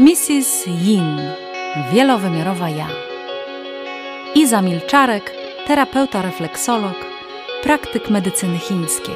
[0.00, 0.66] Mrs.
[0.66, 1.20] Yin,
[1.92, 2.86] wielowymiarowa ja.
[4.34, 5.34] Iza Milczarek,
[5.66, 6.94] terapeuta refleksolog,
[7.62, 9.14] praktyk medycyny chińskiej,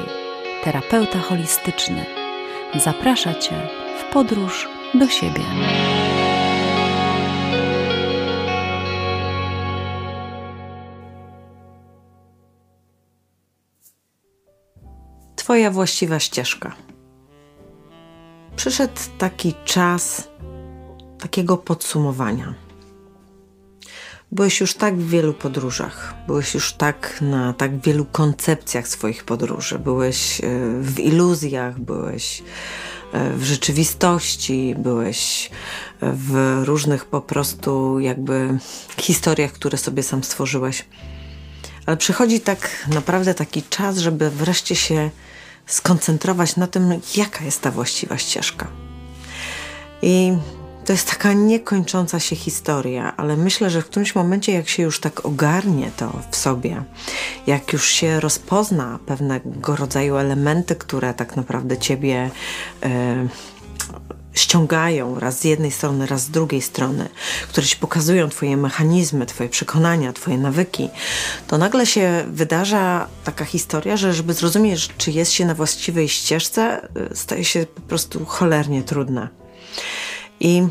[0.63, 2.05] terapeuta holistyczny.
[2.75, 3.55] Zaprasza Cię
[3.99, 5.41] w podróż do siebie.
[15.35, 16.75] Twoja właściwa ścieżka.
[18.55, 20.35] Przyszedł taki czas
[21.25, 22.53] takiego podsumowania.
[24.31, 29.79] Byłeś już tak w wielu podróżach, byłeś już tak na tak wielu koncepcjach swoich podróży,
[29.79, 30.43] byłeś e,
[30.81, 32.43] w iluzjach, byłeś
[33.13, 35.49] e, w rzeczywistości, byłeś
[36.01, 38.57] e, w różnych po prostu jakby
[38.97, 40.85] historiach, które sobie sam stworzyłeś.
[41.85, 45.09] Ale przychodzi tak naprawdę taki czas, żeby wreszcie się
[45.65, 48.67] skoncentrować na tym, jaka jest ta właściwa ścieżka.
[50.01, 50.37] I
[50.85, 54.99] to jest taka niekończąca się historia, ale myślę, że w którymś momencie, jak się już
[54.99, 56.83] tak ogarnie to w sobie,
[57.47, 62.29] jak już się rozpozna pewnego rodzaju elementy, które tak naprawdę ciebie.
[62.83, 62.89] Yy,
[64.33, 67.09] ściągają raz z jednej strony, raz z drugiej strony,
[67.49, 70.89] które ci pokazują Twoje mechanizmy, Twoje przekonania, Twoje nawyki,
[71.47, 76.87] to nagle się wydarza taka historia, że żeby zrozumieć, czy jest się na właściwej ścieżce,
[77.11, 79.29] y, staje się po prostu cholernie trudne.
[80.39, 80.67] I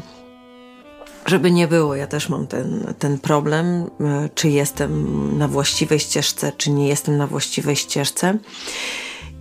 [1.27, 3.86] żeby nie było, ja też mam ten, ten problem, y,
[4.34, 8.39] czy jestem na właściwej ścieżce, czy nie jestem na właściwej ścieżce.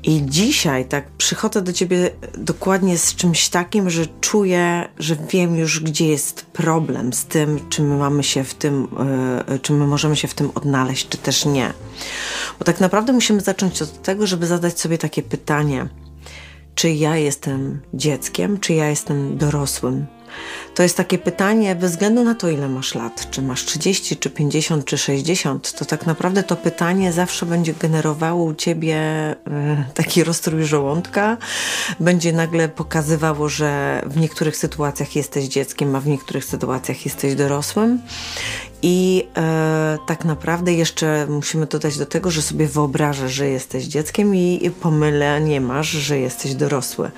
[0.03, 5.79] I dzisiaj tak przychodzę do ciebie dokładnie z czymś takim, że czuję, że wiem już,
[5.79, 8.87] gdzie jest problem z tym, czy my mamy się w tym,
[9.49, 11.73] yy, czy my możemy się w tym odnaleźć, czy też nie.
[12.59, 15.87] Bo tak naprawdę musimy zacząć od tego, żeby zadać sobie takie pytanie:
[16.75, 20.05] czy ja jestem dzieckiem, czy ja jestem dorosłym?
[20.75, 24.29] To jest takie pytanie bez względu na to, ile masz lat, czy masz 30, czy
[24.29, 29.35] 50, czy 60, to tak naprawdę to pytanie zawsze będzie generowało u ciebie e,
[29.93, 31.37] taki rozstrój żołądka,
[31.99, 37.99] będzie nagle pokazywało, że w niektórych sytuacjach jesteś dzieckiem, a w niektórych sytuacjach jesteś dorosłym
[38.83, 44.35] i e, tak naprawdę jeszcze musimy dodać do tego, że sobie wyobrażasz, że jesteś dzieckiem
[44.35, 47.11] i, i pomylę nie masz, że jesteś dorosły.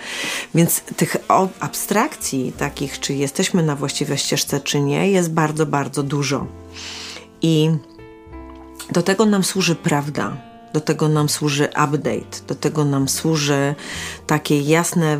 [0.55, 1.17] Więc tych
[1.59, 6.47] abstrakcji takich, czy jesteśmy na właściwej ścieżce, czy nie, jest bardzo, bardzo dużo.
[7.41, 7.71] I
[8.91, 13.75] do tego nam służy prawda do tego nam służy update, do tego nam służy
[14.27, 15.17] takie jasne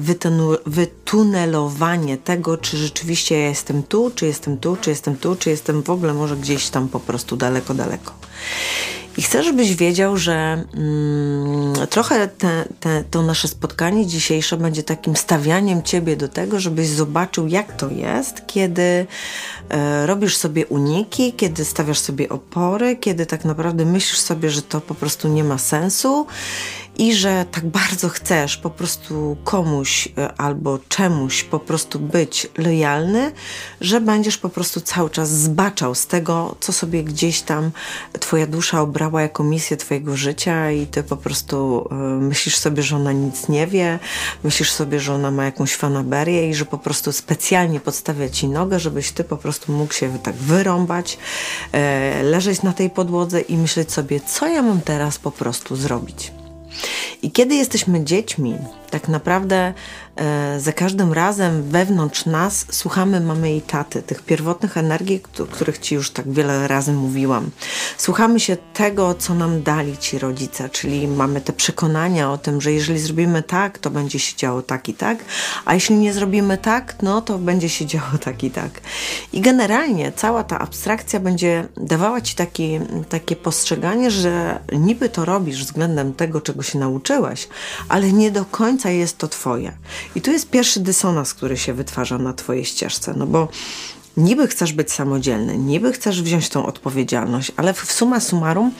[0.65, 5.83] wytunelowanie tego, czy rzeczywiście ja jestem tu, czy jestem tu, czy jestem tu, czy jestem
[5.83, 8.13] w ogóle może gdzieś tam po prostu daleko, daleko.
[9.17, 15.15] I chcę, żebyś wiedział, że mm, trochę te, te, to nasze spotkanie dzisiejsze będzie takim
[15.15, 19.07] stawianiem ciebie do tego, żebyś zobaczył, jak to jest, kiedy
[19.69, 24.81] e, robisz sobie uniki, kiedy stawiasz sobie opory, kiedy tak naprawdę myślisz sobie, że to
[24.81, 26.27] po prostu nie ma sensu
[26.97, 33.31] i że tak bardzo chcesz po prostu komuś e, albo czemuś po prostu być lojalny,
[33.81, 37.71] że będziesz po prostu cały czas zbaczał z tego, co sobie gdzieś tam
[38.19, 42.95] twoja dusza obrała jako misję twojego życia i ty po prostu y, myślisz sobie, że
[42.95, 43.99] ona nic nie wie,
[44.43, 48.79] myślisz sobie, że ona ma jakąś fanaberię i że po prostu specjalnie podstawia ci nogę,
[48.79, 51.17] żebyś ty po prostu mógł się tak wyrąbać,
[52.19, 56.44] y, leżeć na tej podłodze i myśleć sobie, co ja mam teraz po prostu zrobić.
[57.21, 58.55] I kiedy jesteśmy dziećmi,
[58.95, 59.73] tak naprawdę
[60.15, 65.79] e, za każdym razem wewnątrz nas słuchamy mamy i taty, tych pierwotnych energii, o których
[65.79, 67.49] Ci już tak wiele razy mówiłam.
[67.97, 72.71] Słuchamy się tego, co nam dali Ci rodzice, czyli mamy te przekonania o tym, że
[72.71, 75.17] jeżeli zrobimy tak, to będzie się działo tak i tak,
[75.65, 78.71] a jeśli nie zrobimy tak, no to będzie się działo tak i tak.
[79.33, 82.79] I generalnie cała ta abstrakcja będzie dawała Ci taki,
[83.09, 87.47] takie postrzeganie, że niby to robisz względem tego, czego się nauczyłeś,
[87.89, 89.71] ale nie do końca końca jest to Twoje.
[90.15, 93.47] I tu jest pierwszy dysonans, który się wytwarza na Twojej ścieżce, no bo
[94.17, 98.71] niby chcesz być samodzielny, niby chcesz wziąć tą odpowiedzialność, ale w suma summarum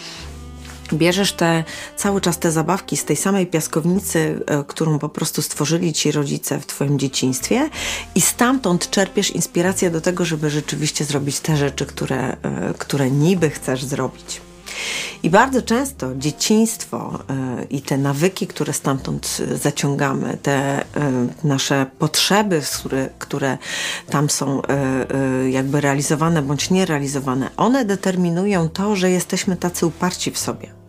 [0.93, 1.63] bierzesz te,
[1.97, 6.59] cały czas te zabawki z tej samej piaskownicy, e, którą po prostu stworzyli ci rodzice
[6.59, 7.69] w twoim dzieciństwie
[8.15, 13.49] i stamtąd czerpiesz inspirację do tego, żeby rzeczywiście zrobić te rzeczy, które, e, które niby
[13.49, 14.41] chcesz zrobić.
[15.23, 17.19] I bardzo często dzieciństwo
[17.61, 20.85] y, i te nawyki, które stamtąd zaciągamy, te y,
[21.43, 22.61] nasze potrzeby,
[23.19, 23.57] które,
[24.09, 24.61] tam są
[25.49, 30.84] jakby realizowane bądź nierealizowane, one determinują to, że jesteśmy tacy uparci w sobie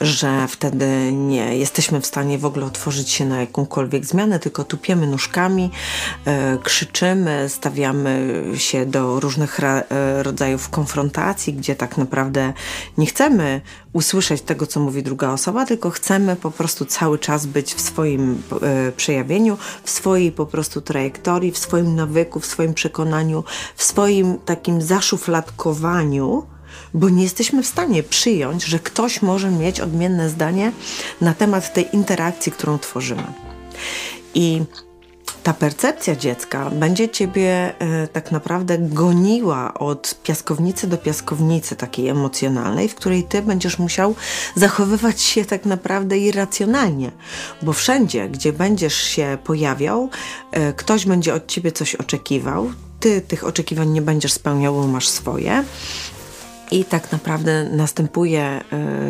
[0.00, 5.06] że wtedy nie jesteśmy w stanie w ogóle otworzyć się na jakąkolwiek zmianę, tylko tupiemy
[5.06, 5.70] nóżkami,
[6.24, 12.52] e, krzyczymy, stawiamy się do różnych e, rodzajów konfrontacji, gdzie tak naprawdę
[12.98, 13.60] nie chcemy
[13.92, 18.42] usłyszeć tego, co mówi druga osoba, tylko chcemy po prostu cały czas być w swoim
[18.62, 23.44] e, przejawieniu, w swojej po prostu trajektorii, w swoim nawyku, w swoim przekonaniu,
[23.76, 26.46] w swoim takim zaszufladkowaniu
[26.94, 30.72] bo nie jesteśmy w stanie przyjąć, że ktoś może mieć odmienne zdanie
[31.20, 33.24] na temat tej interakcji, którą tworzymy.
[34.34, 34.62] I
[35.42, 42.88] ta percepcja dziecka będzie ciebie e, tak naprawdę goniła od piaskownicy do piaskownicy takiej emocjonalnej,
[42.88, 44.14] w której ty będziesz musiał
[44.54, 47.10] zachowywać się tak naprawdę irracjonalnie,
[47.62, 50.10] bo wszędzie, gdzie będziesz się pojawiał,
[50.50, 55.08] e, ktoś będzie od ciebie coś oczekiwał, ty tych oczekiwań nie będziesz spełniał, bo masz
[55.08, 55.64] swoje.
[56.72, 58.60] I tak naprawdę następuje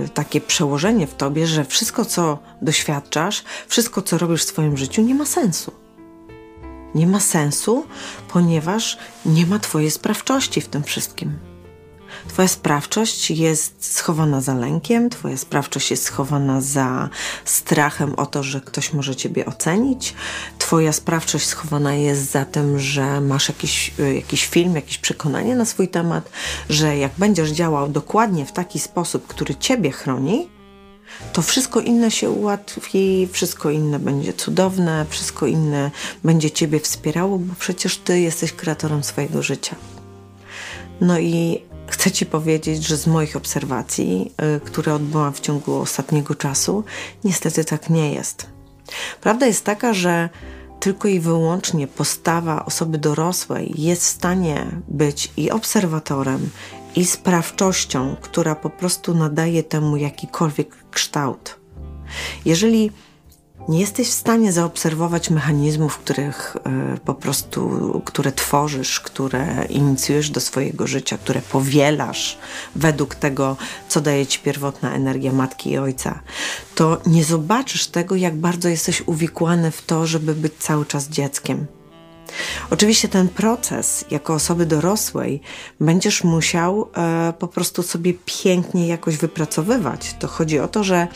[0.05, 5.03] y, takie przełożenie w tobie, że wszystko, co doświadczasz, wszystko, co robisz w swoim życiu,
[5.03, 5.73] nie ma sensu.
[6.95, 7.87] Nie ma sensu,
[8.33, 11.52] ponieważ nie ma Twojej sprawczości w tym wszystkim.
[12.33, 17.09] Twoja sprawczość jest schowana za lękiem, Twoja sprawczość jest schowana za
[17.45, 20.15] strachem o to, że ktoś może Ciebie ocenić.
[20.59, 25.65] Twoja sprawczość schowana jest za tym, że masz jakiś, y, jakiś film, jakieś przekonanie na
[25.65, 26.31] swój temat,
[26.69, 30.49] że jak będziesz działał dokładnie w taki sposób, który Ciebie chroni,
[31.33, 35.91] to wszystko inne się ułatwi, wszystko inne będzie cudowne, wszystko inne
[36.25, 39.77] będzie Ciebie wspierało, bo przecież Ty jesteś kreatorem swojego życia.
[41.01, 46.35] No i Chcę Ci powiedzieć, że z moich obserwacji, y, które odbyłam w ciągu ostatniego
[46.35, 46.85] czasu,
[47.25, 48.47] niestety tak nie jest.
[49.21, 50.29] Prawda jest taka, że
[50.81, 56.51] tylko i wyłącznie postawa osoby dorosłej jest w stanie być i obserwatorem,
[56.97, 61.59] i sprawczością, która po prostu nadaje temu jakikolwiek kształt.
[62.45, 62.91] Jeżeli
[63.69, 66.57] nie jesteś w stanie zaobserwować mechanizmów, których
[66.97, 72.39] y, po prostu, które tworzysz, które inicjujesz do swojego życia, które powielasz
[72.77, 73.57] według tego,
[73.89, 76.21] co daje ci pierwotna energia matki i ojca,
[76.75, 81.67] to nie zobaczysz tego, jak bardzo jesteś uwikłany w to, żeby być cały czas dzieckiem.
[82.71, 85.41] Oczywiście ten proces jako osoby dorosłej
[85.81, 90.15] będziesz musiał e, po prostu sobie pięknie jakoś wypracowywać.
[90.19, 91.09] To chodzi o to, że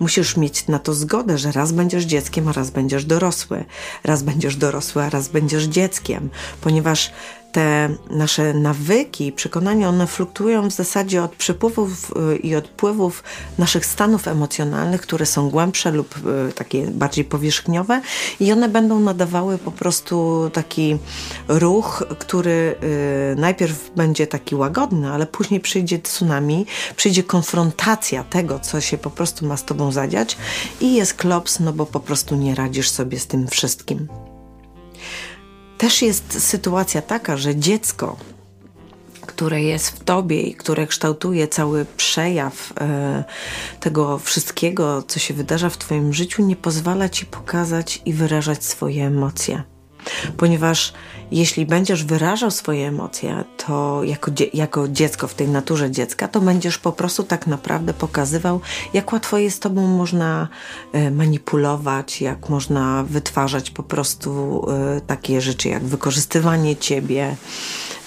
[0.00, 3.64] musisz mieć na to zgodę, że raz będziesz dzieckiem, a raz będziesz dorosły,
[4.04, 6.30] raz będziesz dorosły, a raz będziesz dzieckiem,
[6.60, 7.12] ponieważ
[7.52, 13.22] te nasze nawyki przekonania, one fluktuują w zasadzie od przepływów y, i odpływów
[13.58, 16.14] naszych stanów emocjonalnych, które są głębsze lub
[16.48, 18.00] y, takie bardziej powierzchniowe
[18.40, 20.98] i one będą nadawały po prostu taki
[21.48, 22.74] ruch, który
[23.32, 26.66] y, najpierw będzie taki łagodny, ale później przyjdzie tsunami,
[26.96, 30.36] przyjdzie konfrontacja tego, co się po prostu ma z tobą zadziać
[30.80, 34.27] i jest klops, no bo po prostu nie radzisz sobie z tym wszystkim
[35.78, 38.16] też jest sytuacja taka, że dziecko,
[39.20, 43.24] które jest w tobie i które kształtuje cały przejaw e,
[43.80, 49.06] tego wszystkiego, co się wydarza w twoim życiu, nie pozwala ci pokazać i wyrażać swoje
[49.06, 49.62] emocje.
[50.36, 50.92] Ponieważ
[51.30, 56.78] jeśli będziesz wyrażał swoje emocje, to jako, jako dziecko w tej naturze dziecka, to będziesz
[56.78, 58.60] po prostu tak naprawdę pokazywał,
[58.92, 60.48] jak łatwo jest tobą można
[60.92, 67.36] e, manipulować, jak można wytwarzać po prostu e, takie rzeczy jak wykorzystywanie ciebie,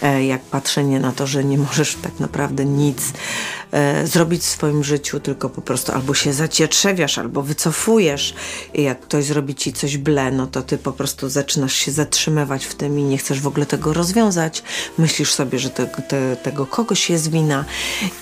[0.01, 3.13] jak patrzenie na to, że nie możesz tak naprawdę nic
[3.71, 8.33] e, zrobić w swoim życiu, tylko po prostu albo się zacietrzewiasz, albo wycofujesz.
[8.73, 12.65] I jak ktoś zrobi ci coś ble, no to ty po prostu zaczynasz się zatrzymywać
[12.65, 14.63] w tym i nie chcesz w ogóle tego rozwiązać.
[14.97, 17.65] Myślisz sobie, że te, te, tego kogoś jest wina.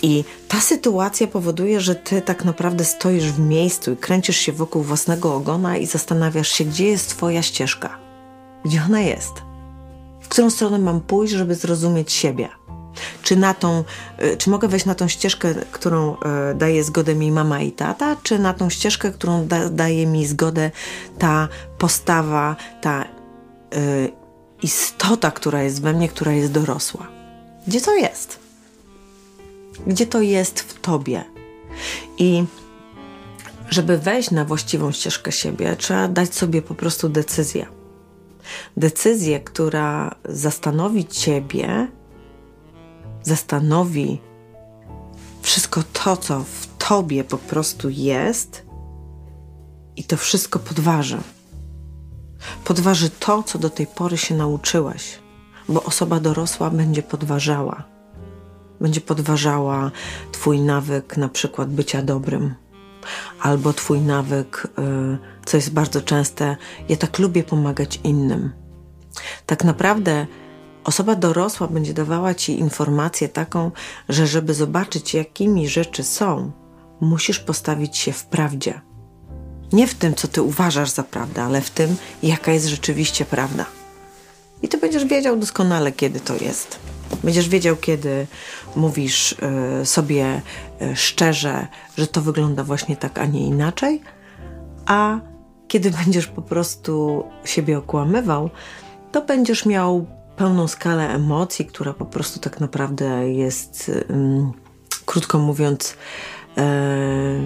[0.01, 4.83] I ta sytuacja powoduje, że ty tak naprawdę stoisz w miejscu i kręcisz się wokół
[4.83, 7.98] własnego ogona i zastanawiasz się, gdzie jest twoja ścieżka.
[8.65, 9.49] Gdzie ona jest?
[10.29, 12.50] W którą stronę mam pójść, żeby zrozumieć siebie?
[13.24, 13.83] Czy, na tą,
[14.24, 18.15] y, czy mogę wejść na tą ścieżkę, którą y, daje zgodę mi mama i tata,
[18.24, 20.71] czy na tą ścieżkę, którą da, daje mi zgodę
[21.19, 24.12] ta postawa, ta y,
[24.63, 27.07] istota, która jest we mnie, która jest dorosła?
[27.67, 28.39] Gdzie to jest?
[29.88, 31.24] Gdzie to jest w tobie?
[32.17, 32.43] I
[33.69, 37.78] żeby wejść na właściwą ścieżkę siebie, trzeba dać sobie po prostu decyzję.
[38.77, 41.88] Decyzję, która zastanowi ciebie,
[43.22, 44.22] zastanowi
[45.41, 48.65] wszystko to, co w tobie po prostu jest
[49.96, 51.18] i to wszystko podważy.
[52.63, 55.20] Podważy to, co do tej pory się nauczyłaś,
[55.70, 57.84] bo osoba dorosła będzie podważała.
[58.82, 59.91] będzie podważała
[60.32, 62.56] Twój nawyk na przykład bycia dobrym,
[63.41, 66.58] albo Twój nawyk, y, co jest bardzo częste,
[66.89, 68.51] ja tak lubię pomagać innym.
[69.46, 70.27] Tak naprawdę
[70.84, 73.72] osoba dorosła będzie dawała Ci informację taką,
[74.10, 76.51] że żeby zobaczyć, jakimi rzeczy są,
[77.01, 78.81] musisz postawić się w prawdzie.
[79.74, 83.65] Nie w tym, co Ty uważasz za prawdę, ale w tym, jaka jest rzeczywiście prawda.
[84.62, 86.79] I Ty będziesz wiedział doskonale, kiedy to jest.
[87.24, 88.27] Będziesz wiedział, kiedy
[88.75, 89.36] mówisz
[89.81, 90.41] y, sobie
[90.81, 91.67] y, szczerze,
[91.98, 94.01] że to wygląda właśnie tak, a nie inaczej,
[94.86, 95.19] a
[95.69, 98.49] kiedy będziesz po prostu siebie okłamywał,
[99.11, 103.91] to będziesz miał pełną skalę emocji, która po prostu tak naprawdę jest,
[105.05, 105.97] krótko mówiąc,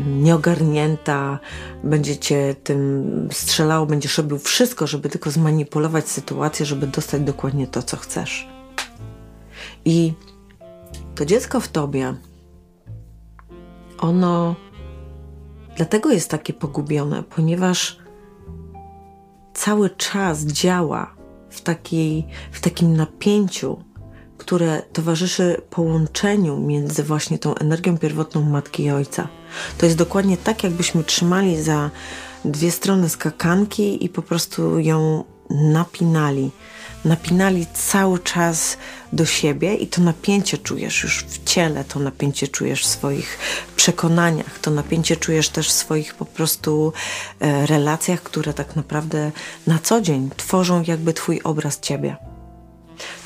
[0.06, 1.40] nieogarnięta,
[1.84, 7.84] będzie cię tym strzelało, będziesz robił wszystko, żeby tylko zmanipulować sytuację, żeby dostać dokładnie to,
[7.84, 8.48] co chcesz.
[9.86, 10.14] I
[11.16, 12.16] to dziecko w tobie,
[14.00, 14.56] ono
[15.78, 18.03] dlatego jest takie pogubione, ponieważ
[19.64, 21.16] cały czas działa
[21.50, 23.84] w, takiej, w takim napięciu,
[24.38, 29.28] które towarzyszy połączeniu między właśnie tą energią pierwotną matki i ojca.
[29.78, 31.90] To jest dokładnie tak, jakbyśmy trzymali za
[32.46, 36.52] dwie strony skakanki i po prostu ją napinali
[37.06, 38.78] napinali cały czas
[39.14, 43.38] do siebie i to napięcie czujesz już w ciele, to napięcie czujesz w swoich
[43.76, 46.94] przekonaniach, to napięcie czujesz też w swoich po prostu
[47.40, 49.32] e, relacjach, które tak naprawdę
[49.68, 52.16] na co dzień tworzą jakby twój obraz ciebie.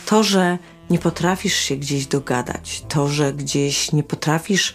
[0.06, 0.58] To, że
[0.90, 4.74] nie potrafisz się gdzieś dogadać, to, że gdzieś nie potrafisz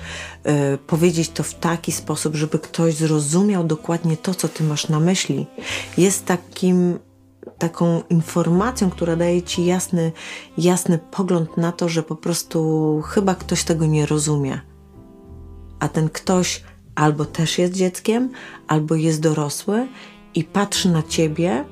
[0.74, 5.00] y, powiedzieć to w taki sposób, żeby ktoś zrozumiał dokładnie to, co ty masz na
[5.00, 5.46] myśli,
[5.98, 6.98] jest takim
[7.62, 10.12] taką informacją, która daje ci jasny,
[10.58, 14.60] jasny pogląd na to, że po prostu chyba ktoś tego nie rozumie.
[15.78, 16.62] A ten ktoś
[16.94, 18.30] albo też jest dzieckiem,
[18.68, 19.88] albo jest dorosły
[20.34, 21.64] i patrzy na ciebie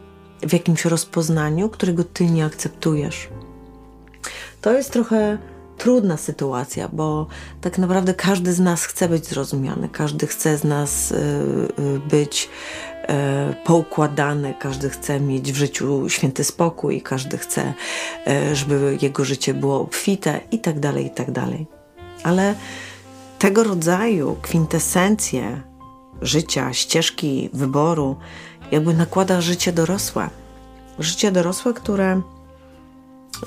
[0.43, 3.29] w jakimś rozpoznaniu, którego ty nie akceptujesz.
[4.61, 5.39] To jest trochę
[5.79, 7.27] trudna sytuacja, bo
[7.61, 12.49] tak naprawdę każdy z nas chce być zrozumiany, każdy chce z nas y, y, być
[13.65, 17.75] poukładane, każdy chce mieć w życiu święty spokój, każdy chce,
[18.27, 21.67] e, żeby jego życie było obfite i tak dalej, i tak dalej.
[22.23, 22.55] Ale
[23.39, 25.63] tego rodzaju kwintesencje
[26.23, 28.17] życia, ścieżki wyboru,
[28.71, 30.31] jakby nakłada życie dorosłe.
[30.99, 32.21] Życie dorosłe, które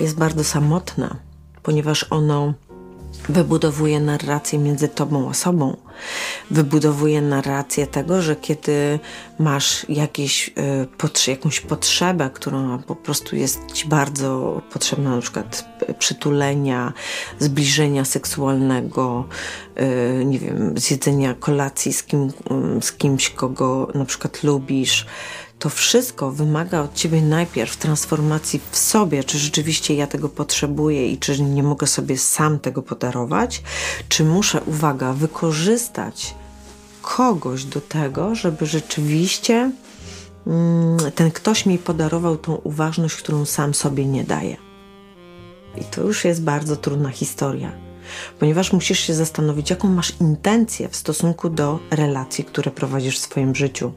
[0.00, 1.16] jest bardzo samotne,
[1.62, 2.54] ponieważ ono
[3.28, 5.76] wybudowuje narrację między tobą a sobą.
[6.50, 8.98] Wybudowuje narrację tego, że kiedy
[9.38, 10.48] masz jakieś,
[11.26, 16.92] y, jakąś potrzebę, która po prostu jest ci bardzo potrzebna, na przykład przytulenia,
[17.38, 19.24] zbliżenia seksualnego,
[20.20, 22.32] y, nie wiem, zjedzenia kolacji z, kim,
[22.80, 25.06] z kimś, kogo na przykład lubisz,
[25.64, 31.18] to wszystko wymaga od ciebie najpierw transformacji w sobie, czy rzeczywiście ja tego potrzebuję i
[31.18, 33.62] czy nie mogę sobie sam tego podarować,
[34.08, 36.34] czy muszę, uwaga, wykorzystać
[37.02, 39.70] kogoś do tego, żeby rzeczywiście
[40.46, 44.56] mm, ten ktoś mi podarował tą uważność, którą sam sobie nie daje.
[45.80, 47.72] I to już jest bardzo trudna historia,
[48.38, 53.54] ponieważ musisz się zastanowić, jaką masz intencję w stosunku do relacji, które prowadzisz w swoim
[53.54, 53.92] życiu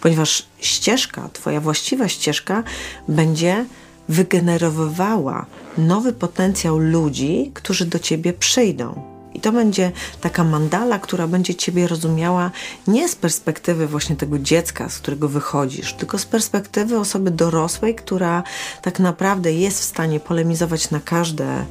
[0.00, 2.62] ponieważ ścieżka, Twoja właściwa ścieżka
[3.08, 3.64] będzie
[4.08, 5.46] wygenerowywała
[5.78, 9.15] nowy potencjał ludzi, którzy do Ciebie przyjdą.
[9.34, 12.50] I to będzie taka mandala, która będzie Ciebie rozumiała
[12.86, 18.42] nie z perspektywy właśnie tego dziecka, z którego wychodzisz, tylko z perspektywy osoby dorosłej, która
[18.82, 21.64] tak naprawdę jest w stanie polemizować na, każde,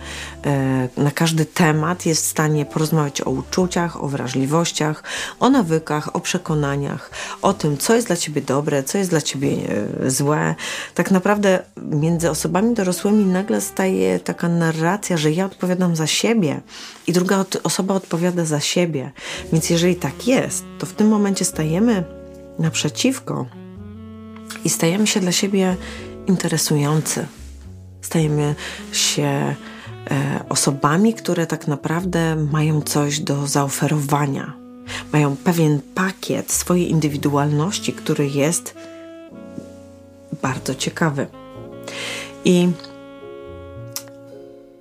[0.46, 5.04] e, na każdy temat, jest w stanie porozmawiać o uczuciach, o wrażliwościach,
[5.40, 9.50] o nawykach, o przekonaniach, o tym, co jest dla Ciebie dobre, co jest dla Ciebie
[10.04, 10.56] e, złe.
[10.96, 16.62] Tak naprawdę między osobami dorosłymi nagle staje taka narracja, że ja odpowiadam za siebie
[17.08, 19.12] i druga osoba odpowiada za siebie.
[19.52, 22.04] Więc jeżeli tak jest, to w tym momencie stajemy
[22.60, 23.46] naprzeciwko
[24.66, 25.76] i stajemy się dla siebie
[26.28, 27.26] interesujący.
[28.02, 28.56] Stajemy
[28.92, 29.56] się e,
[30.50, 34.54] osobami, które tak naprawdę mają coś do zaoferowania.
[35.14, 38.76] Mają pewien pakiet swojej indywidualności, który jest
[40.42, 41.28] bardzo ciekawy.
[42.46, 42.70] I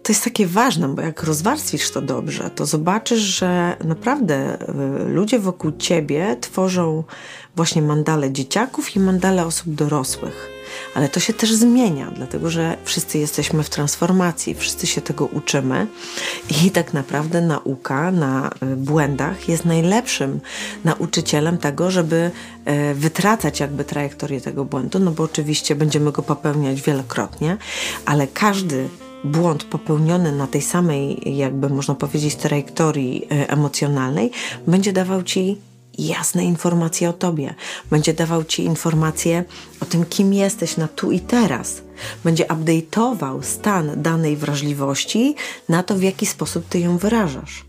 [0.04, 4.58] to jest takie ważne, bo jak rozwarstwisz to dobrze, to zobaczysz, że naprawdę
[5.00, 7.04] y, ludzie wokół ciebie tworzą
[7.56, 10.50] właśnie mandale dzieciaków i mandale osób dorosłych.
[10.94, 15.86] ale to się też zmienia, dlatego że wszyscy jesteśmy w transformacji, wszyscy się tego uczymy
[16.64, 20.40] i tak naprawdę nauka na y, błędach jest najlepszym
[20.84, 22.30] nauczycielem tego, żeby
[22.90, 27.56] y, wytracać jakby trajektorię tego błędu, no bo oczywiście będziemy go popełniać wielokrotnie,
[28.06, 28.88] ale każdy
[29.24, 34.30] błąd popełniony na tej samej, jakby można powiedzieć, trajektorii y, emocjonalnej
[34.66, 35.58] będzie dawał ci
[35.98, 37.54] jasne informacje o tobie.
[37.90, 39.44] Będzie dawał ci informacje
[39.80, 41.82] o tym, kim jesteś na tu i teraz.
[42.24, 45.34] Będzie update'ował stan danej wrażliwości
[45.68, 47.64] na to, w jaki sposób ty ją wyrażasz.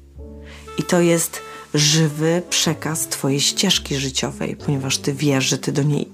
[0.77, 1.41] I to jest
[1.73, 6.09] żywy przekaz twojej ścieżki życiowej, ponieważ ty wiesz, że ty do niej,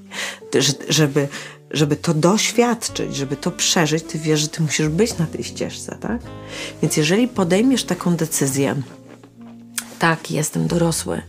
[0.90, 1.28] żeby,
[1.74, 5.98] żeby to doświadczyć, żeby to przeżyć, ty wiesz, że ty musisz być na tej ścieżce,
[6.02, 6.22] tak?
[6.82, 8.76] Więc jeżeli podejmiesz taką decyzję,
[10.00, 11.22] tak, jestem dorosły.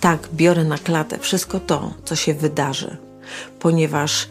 [0.00, 2.96] Tak, biorę na klatę wszystko to, co się wydarzy,
[3.58, 4.28] ponieważ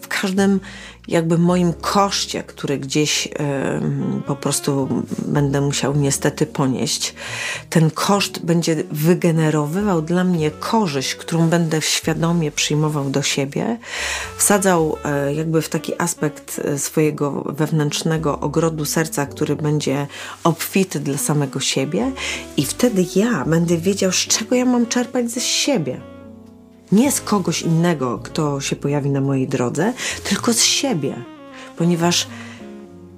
[0.00, 0.60] w każdym
[1.08, 3.28] jakby moim koszcie, który gdzieś
[4.26, 4.88] po prostu
[5.26, 7.14] będę musiał niestety ponieść,
[7.70, 13.78] ten koszt będzie wygenerowywał dla mnie korzyść, którą będę świadomie przyjmował do siebie,
[14.36, 20.06] wsadzał e, jakby w taki aspekt e, swojego wewnętrznego ogrodu serca, który będzie
[20.44, 22.12] obfity dla samego siebie
[22.56, 26.13] i wtedy ja będę wiedział, z czego ja mam czerpać ze siebie
[26.94, 29.92] nie z kogoś innego, kto się pojawi na mojej drodze,
[30.24, 31.14] tylko z siebie,
[31.76, 32.26] ponieważ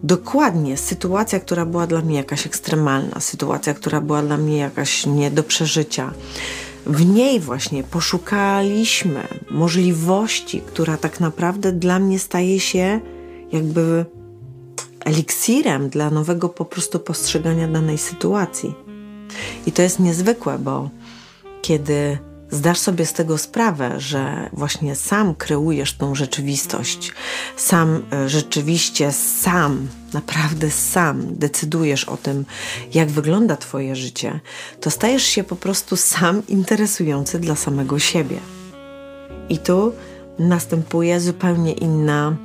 [0.02, 5.30] dokładnie sytuacja, która była dla mnie jakaś ekstremalna, sytuacja, która była dla mnie jakaś nie
[5.30, 6.12] do przeżycia,
[6.86, 13.00] w niej właśnie poszukaliśmy możliwości, która tak naprawdę dla mnie staje się
[13.52, 14.04] jakby
[15.04, 18.74] eliksirem dla nowego po prostu postrzegania danej sytuacji.
[19.66, 20.90] I to jest niezwykłe, bo
[21.62, 22.18] kiedy
[22.50, 27.12] zdasz sobie z tego sprawę, że właśnie sam kreujesz tą rzeczywistość,
[27.56, 32.44] sam e, rzeczywiście sam, naprawdę sam decydujesz o tym,
[32.94, 34.40] jak wygląda Twoje życie,
[34.80, 38.38] to stajesz się po prostu sam interesujący dla samego siebie.
[39.48, 39.92] I tu
[40.38, 42.36] następuje zupełnie inna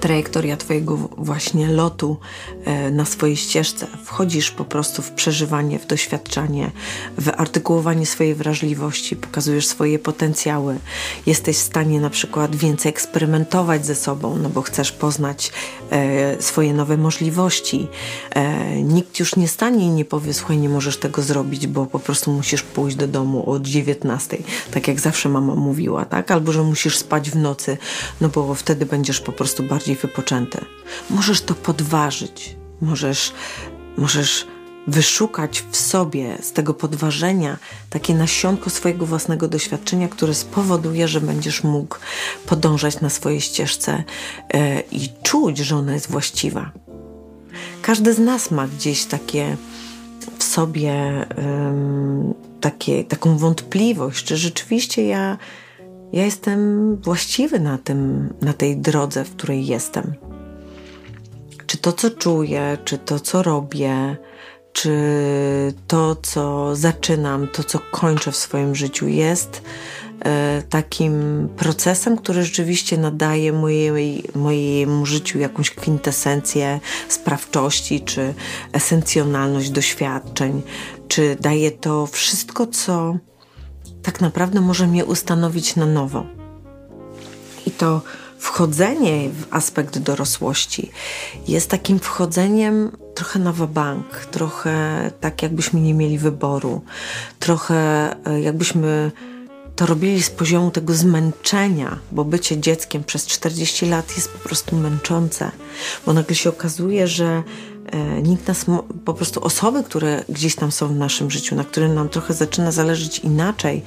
[0.00, 2.16] trajektoria Twojego właśnie lotu
[2.64, 3.86] e, na swojej ścieżce.
[4.04, 6.70] Wchodzisz po prostu w przeżywanie, w doświadczanie,
[7.18, 10.78] w artykułowanie swojej wrażliwości, pokazujesz swoje potencjały.
[11.26, 15.52] Jesteś w stanie na przykład więcej eksperymentować ze sobą, no bo chcesz poznać
[15.90, 17.88] e, swoje nowe możliwości.
[18.30, 21.98] E, nikt już nie stanie i nie powie, słuchaj, nie możesz tego zrobić, bo po
[21.98, 24.38] prostu musisz pójść do domu od 19,
[24.70, 26.30] tak jak zawsze mama mówiła, tak?
[26.30, 27.76] Albo, że musisz spać w nocy,
[28.20, 30.58] no bo wtedy będziesz po prostu bardziej wypoczęty.
[31.10, 33.32] Możesz to podważyć, możesz,
[33.96, 34.46] możesz
[34.86, 37.56] wyszukać w sobie z tego podważenia
[37.90, 41.96] takie nasionko swojego własnego doświadczenia, które spowoduje, że będziesz mógł
[42.46, 44.04] podążać na swojej ścieżce
[44.54, 44.60] yy,
[44.92, 46.70] i czuć, że ona jest właściwa.
[47.82, 49.56] Każdy z nas ma gdzieś takie
[50.38, 55.38] w sobie yy, takie, taką wątpliwość, czy rzeczywiście ja
[56.12, 60.14] ja jestem właściwy na, tym, na tej drodze, w której jestem.
[61.66, 64.16] Czy to, co czuję, czy to, co robię,
[64.72, 64.94] czy
[65.86, 69.62] to, co zaczynam, to, co kończę w swoim życiu, jest
[70.24, 78.34] e, takim procesem, który rzeczywiście nadaje mojej, mojemu życiu jakąś kwintesencję sprawczości, czy
[78.72, 80.62] esencjonalność doświadczeń,
[81.08, 83.16] czy daje to wszystko, co
[84.04, 86.26] tak naprawdę może mnie ustanowić na nowo.
[87.66, 88.02] I to
[88.38, 90.90] wchodzenie w aspekt dorosłości
[91.48, 96.82] jest takim wchodzeniem trochę na bank, trochę tak jakbyśmy nie mieli wyboru,
[97.38, 97.76] trochę
[98.26, 99.12] e, jakbyśmy
[99.76, 104.76] to robili z poziomu tego zmęczenia, bo bycie dzieckiem przez 40 lat jest po prostu
[104.76, 105.50] męczące,
[106.06, 107.42] bo nagle się okazuje, że
[108.22, 108.66] nikt nas,
[109.04, 112.72] po prostu osoby, które gdzieś tam są w naszym życiu, na które nam trochę zaczyna
[112.72, 113.82] zależeć inaczej,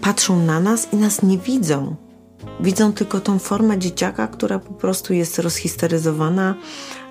[0.00, 1.96] patrzą na nas i nas nie widzą.
[2.60, 6.54] Widzą tylko tą formę dzieciaka, która po prostu jest rozhisteryzowana,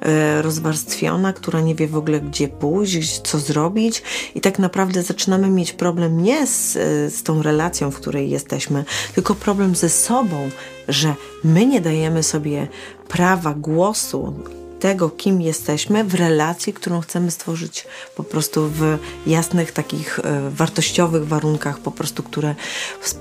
[0.02, 4.04] e, rozwarstwiona, która nie wie w ogóle gdzie pójść, co zrobić,
[4.36, 6.74] i tak naprawdę zaczynamy mieć problem nie z,
[7.14, 10.50] z tą relacją, w której jesteśmy, tylko problem ze sobą,
[10.88, 12.68] że my nie dajemy sobie
[13.08, 14.34] prawa głosu
[14.80, 21.28] tego, kim jesteśmy, w relacji, którą chcemy stworzyć po prostu w jasnych, takich e, wartościowych
[21.28, 22.56] warunkach, po prostu, które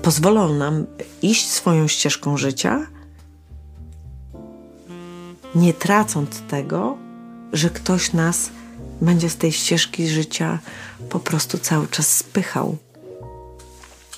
[0.01, 0.85] pozwolą nam
[1.21, 2.87] iść swoją ścieżką życia,
[5.55, 6.97] nie tracąc tego,
[7.53, 8.49] że ktoś nas
[9.01, 10.59] będzie z tej ścieżki życia
[11.09, 12.77] po prostu cały czas spychał.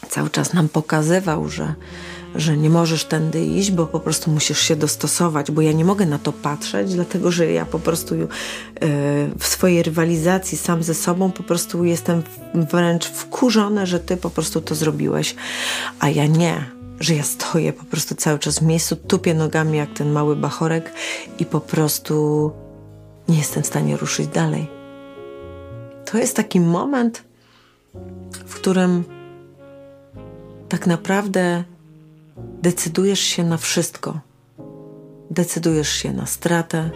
[0.09, 1.75] Cały czas nam pokazywał, że
[2.37, 6.05] że nie możesz tędy iść, bo po prostu musisz się dostosować, bo ja nie mogę
[6.05, 8.27] na to patrzeć, dlatego że ja po prostu yy,
[9.39, 12.23] w swojej rywalizacji sam ze sobą po prostu jestem
[12.53, 15.35] wręcz wkurzona, że ty po prostu to zrobiłeś,
[15.99, 16.65] a ja nie,
[16.99, 20.93] że ja stoję po prostu cały czas w miejscu, tupię nogami jak ten mały bachorek
[21.39, 22.51] i po prostu
[23.29, 24.67] nie jestem w stanie ruszyć dalej.
[26.05, 27.23] To jest taki moment,
[28.45, 29.03] w którym
[30.69, 31.63] tak naprawdę
[32.37, 34.19] decydujesz się na wszystko.
[35.31, 36.89] Decydujesz się na stratę,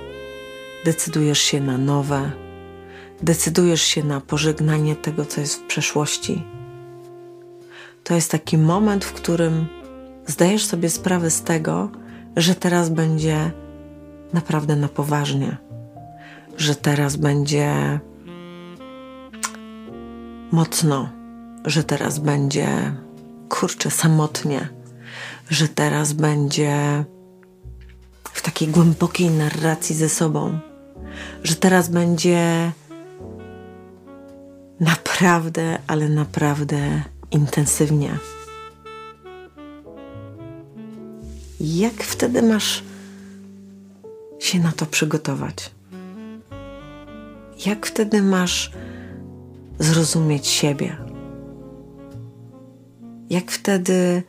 [0.85, 2.31] decydujesz się na nowe,
[3.21, 6.43] decydujesz się na pożegnanie tego, co jest w przeszłości.
[8.03, 9.67] To jest taki moment, w którym
[10.27, 11.89] zdajesz sobie sprawę z tego,
[12.35, 13.51] że teraz będzie
[14.33, 15.57] naprawdę na poważnie,
[16.57, 17.99] że teraz będzie
[20.51, 21.09] mocno,
[21.65, 22.67] że teraz będzie
[23.49, 24.80] kurczę samotnie,
[25.51, 27.05] że teraz będzie
[28.23, 30.59] w takiej głębokiej narracji ze sobą,
[31.43, 32.71] że teraz będzie
[34.79, 38.17] naprawdę, ale naprawdę intensywnie.
[41.59, 42.83] Jak wtedy masz
[44.39, 45.71] się na to przygotować?
[47.65, 48.71] Jak wtedy masz
[49.79, 50.97] zrozumieć siebie?
[53.29, 54.23] Jak wtedy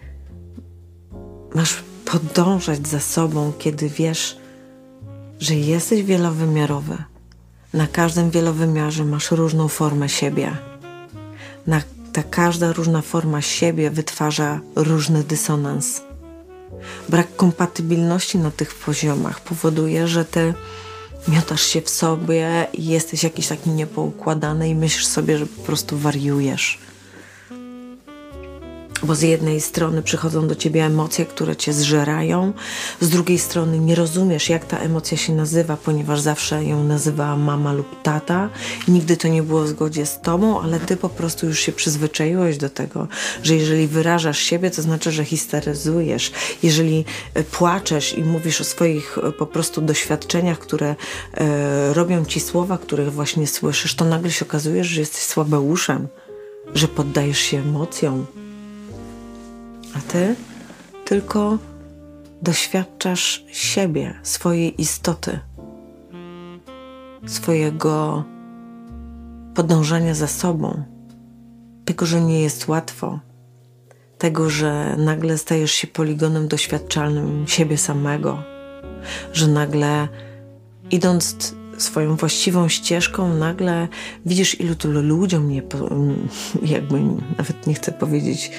[1.55, 4.37] masz podążać za sobą, kiedy wiesz,
[5.41, 6.97] że jesteś wielowymiarowy?
[7.75, 10.57] Na każdym wielowymiarze masz różną formę siebie.
[11.67, 16.03] Na, ta każda różna forma siebie wytwarza różny dysonans.
[17.09, 20.55] Brak kompatybilności na tych poziomach powoduje, że ty
[21.29, 25.99] miotasz się w sobie i jesteś jakiś taki niepoukładany i myślisz sobie, że po prostu
[25.99, 26.79] wariujesz
[29.03, 32.53] bo z jednej strony przychodzą do ciebie emocje, które cię zżerają,
[33.01, 37.73] z drugiej strony nie rozumiesz, jak ta emocja się nazywa, ponieważ zawsze ją nazywa mama
[37.73, 38.49] lub tata
[38.89, 42.59] nigdy to nie było w zgodzie z tobą, ale ty po prostu już się przyzwyczaiłeś
[42.59, 43.09] do tego,
[43.43, 46.33] że jeżeli wyrażasz siebie, to znaczy, że histeryzujesz.
[46.63, 50.97] Jeżeli e, płaczesz i mówisz o swoich e, po prostu doświadczeniach, które
[51.35, 56.09] e, robią ci słowa, których właśnie słyszysz, to nagle się okazuje, że jesteś słabeuszem,
[56.75, 58.27] że poddajesz się emocjom
[59.95, 60.35] a ty
[61.05, 61.59] tylko
[62.43, 65.39] doświadczasz siebie, swojej istoty,
[67.27, 68.25] swojego
[69.55, 70.83] podążania za sobą,
[71.85, 73.21] tego, że nie jest łatwo,
[74.19, 78.43] tego, że nagle stajesz się poligonem doświadczalnym siebie samego,
[79.33, 80.09] że nagle
[80.91, 83.89] idąc swoją właściwą ścieżką, nagle
[84.27, 85.63] widzisz, ilu tylu ludziom nie,
[86.63, 87.01] jakby
[87.39, 88.51] nawet nie chcę powiedzieć,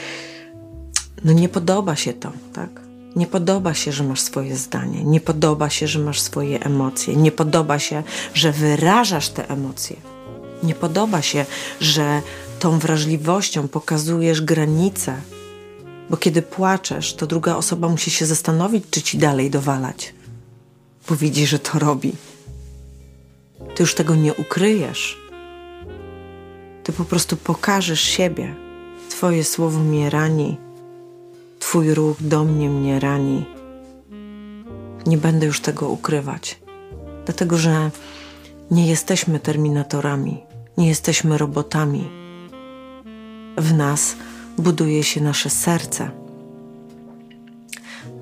[1.23, 2.69] no nie podoba się to, tak?
[3.15, 7.31] Nie podoba się, że masz swoje zdanie, nie podoba się, że masz swoje emocje, nie
[7.31, 9.95] podoba się, że wyrażasz te emocje.
[10.63, 11.45] Nie podoba się,
[11.79, 12.21] że
[12.59, 15.15] tą wrażliwością pokazujesz granice,
[16.09, 20.13] bo kiedy płaczesz, to druga osoba musi się zastanowić, czy ci dalej dowalać,
[21.09, 22.13] bo widzi, że to robi.
[23.75, 25.17] Ty już tego nie ukryjesz.
[26.83, 28.55] Ty po prostu pokażesz siebie.
[29.09, 30.57] Twoje słowo mnie rani,
[31.63, 33.45] Twój ruch do mnie mnie rani.
[35.06, 36.60] Nie będę już tego ukrywać,
[37.26, 37.91] dlatego że
[38.71, 40.43] nie jesteśmy terminatorami,
[40.78, 42.10] nie jesteśmy robotami.
[43.58, 44.15] W nas
[44.58, 46.12] buduje się nasze serce,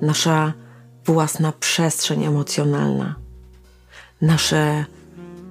[0.02, 0.52] nasza
[1.04, 3.14] własna przestrzeń emocjonalna,
[4.20, 4.84] nasze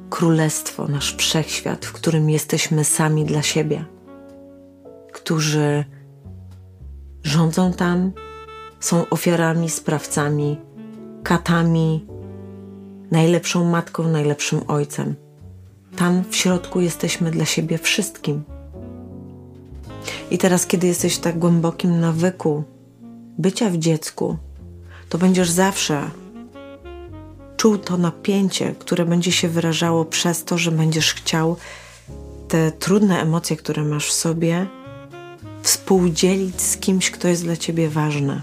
[0.10, 3.86] królestwo, nasz wszechświat, w którym jesteśmy sami dla siebie,
[5.14, 5.86] którzy
[7.24, 8.12] rządzą tam,
[8.80, 10.58] są ofiarami, sprawcami,
[11.24, 12.06] katami,
[13.12, 15.16] najlepszą matką, najlepszym ojcem.
[15.96, 18.44] Tam w środku jesteśmy dla siebie wszystkim.
[20.32, 22.64] I teraz, kiedy jesteś w tak głębokim nawyku
[23.38, 24.38] bycia w dziecku,
[25.10, 26.10] to będziesz zawsze
[27.58, 31.58] czuł to napięcie, które będzie się wyrażało przez to, że będziesz chciał
[32.48, 34.68] te trudne emocje, które masz w sobie,
[35.62, 38.41] współdzielić z kimś, kto jest dla ciebie ważny.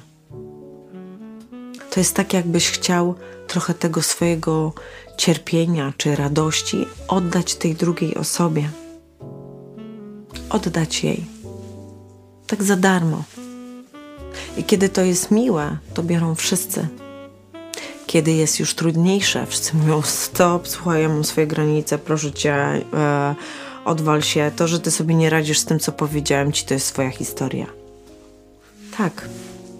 [1.90, 3.14] To jest tak, jakbyś chciał
[3.46, 4.72] trochę tego swojego
[5.16, 8.70] cierpienia czy radości oddać tej drugiej osobie.
[10.50, 11.24] Oddać jej.
[12.46, 13.24] Tak za darmo.
[14.56, 16.88] I kiedy to jest miłe, to biorą wszyscy.
[18.06, 22.54] Kiedy jest już trudniejsze, wszyscy mówią: Stop, słuchaj, ja mam swoje granice, proszę cię.
[22.54, 23.34] E,
[23.88, 26.86] odwal się, to, że ty sobie nie radzisz z tym, co powiedziałem ci, to jest
[26.86, 27.66] swoja historia.
[28.96, 29.28] Tak,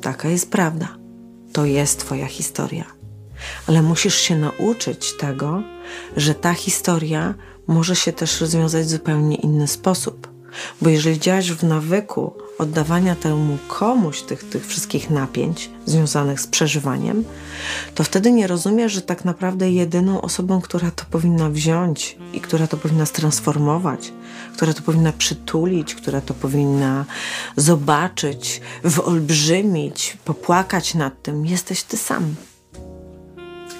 [0.01, 0.89] taka jest prawda.
[1.53, 2.85] To jest Twoja historia.
[3.67, 5.63] Ale musisz się nauczyć tego,
[6.17, 7.35] że ta historia
[7.67, 10.29] może się też rozwiązać w zupełnie inny sposób.
[10.83, 17.25] Bo jeżeli działasz w nawyku oddawania temu komuś tych, tych wszystkich napięć związanych z przeżywaniem,
[17.95, 22.67] to wtedy nie rozumiesz, że tak naprawdę jedyną osobą, która to powinna wziąć i która
[22.67, 24.13] to powinna stransformować,
[24.57, 27.05] która to powinna przytulić, która to powinna
[27.57, 32.35] zobaczyć, wyolbrzymić, popłakać nad tym, jesteś ty sam.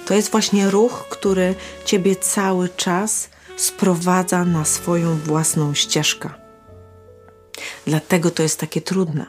[0.07, 6.48] To jest właśnie ruch, który ciebie cały czas sprowadza na swoją własną ścieżkę.
[7.87, 9.27] Dlatego to jest takie trudne.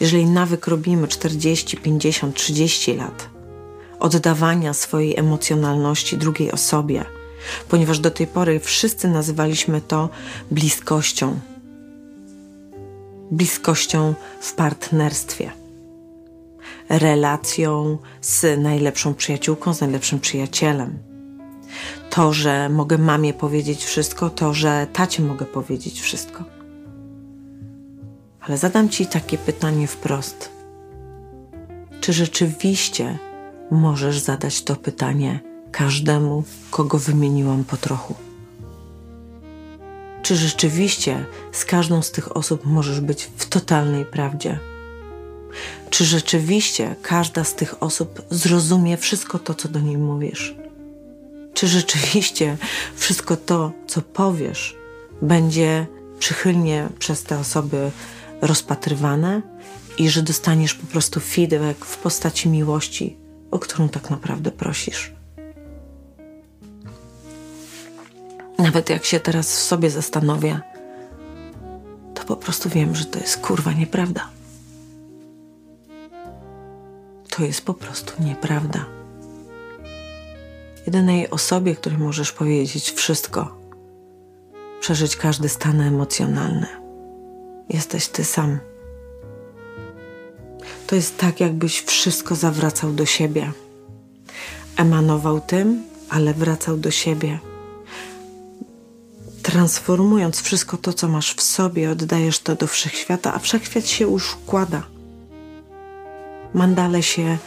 [0.00, 3.28] Jeżeli nawyk robimy 40, 50, 30 lat,
[4.00, 7.04] oddawania swojej emocjonalności drugiej osobie,
[7.68, 10.08] ponieważ do tej pory wszyscy nazywaliśmy to
[10.50, 11.40] bliskością.
[13.30, 15.50] Bliskością w partnerstwie,
[16.88, 20.98] relacją z najlepszą przyjaciółką, z najlepszym przyjacielem.
[22.10, 26.44] To, że mogę mamie powiedzieć wszystko, to, że tacie mogę powiedzieć wszystko.
[28.46, 30.50] Ale zadam Ci takie pytanie wprost.
[32.00, 33.18] Czy rzeczywiście
[33.70, 35.40] możesz zadać to pytanie
[35.72, 38.14] każdemu, kogo wymieniłam po trochu?
[40.22, 44.58] Czy rzeczywiście z każdą z tych osób możesz być w totalnej prawdzie?
[45.90, 50.54] Czy rzeczywiście każda z tych osób zrozumie wszystko to, co do niej mówisz?
[51.54, 52.56] Czy rzeczywiście
[52.96, 54.76] wszystko to, co powiesz,
[55.22, 55.86] będzie
[56.18, 57.90] przychylnie przez te osoby
[58.46, 59.42] rozpatrywane
[59.98, 63.16] i że dostaniesz po prostu feedback w postaci miłości,
[63.50, 65.12] o którą tak naprawdę prosisz.
[68.58, 70.60] Nawet jak się teraz w sobie zastanowię,
[72.14, 74.28] to po prostu wiem, że to jest kurwa nieprawda.
[77.30, 78.84] To jest po prostu nieprawda.
[80.86, 83.58] Jedynej osobie, której możesz powiedzieć wszystko,
[84.80, 86.66] przeżyć każdy stan emocjonalny,
[87.68, 88.58] jesteś ty sam.
[90.86, 93.52] To jest tak, jakbyś wszystko zawracał do siebie.
[94.76, 97.38] Emanował tym, ale wracał do siebie.
[99.42, 104.34] Transformując wszystko to, co masz w sobie, oddajesz to do wszechświata, a wszechświat się już
[104.34, 104.82] układa.
[106.54, 107.38] Mandale się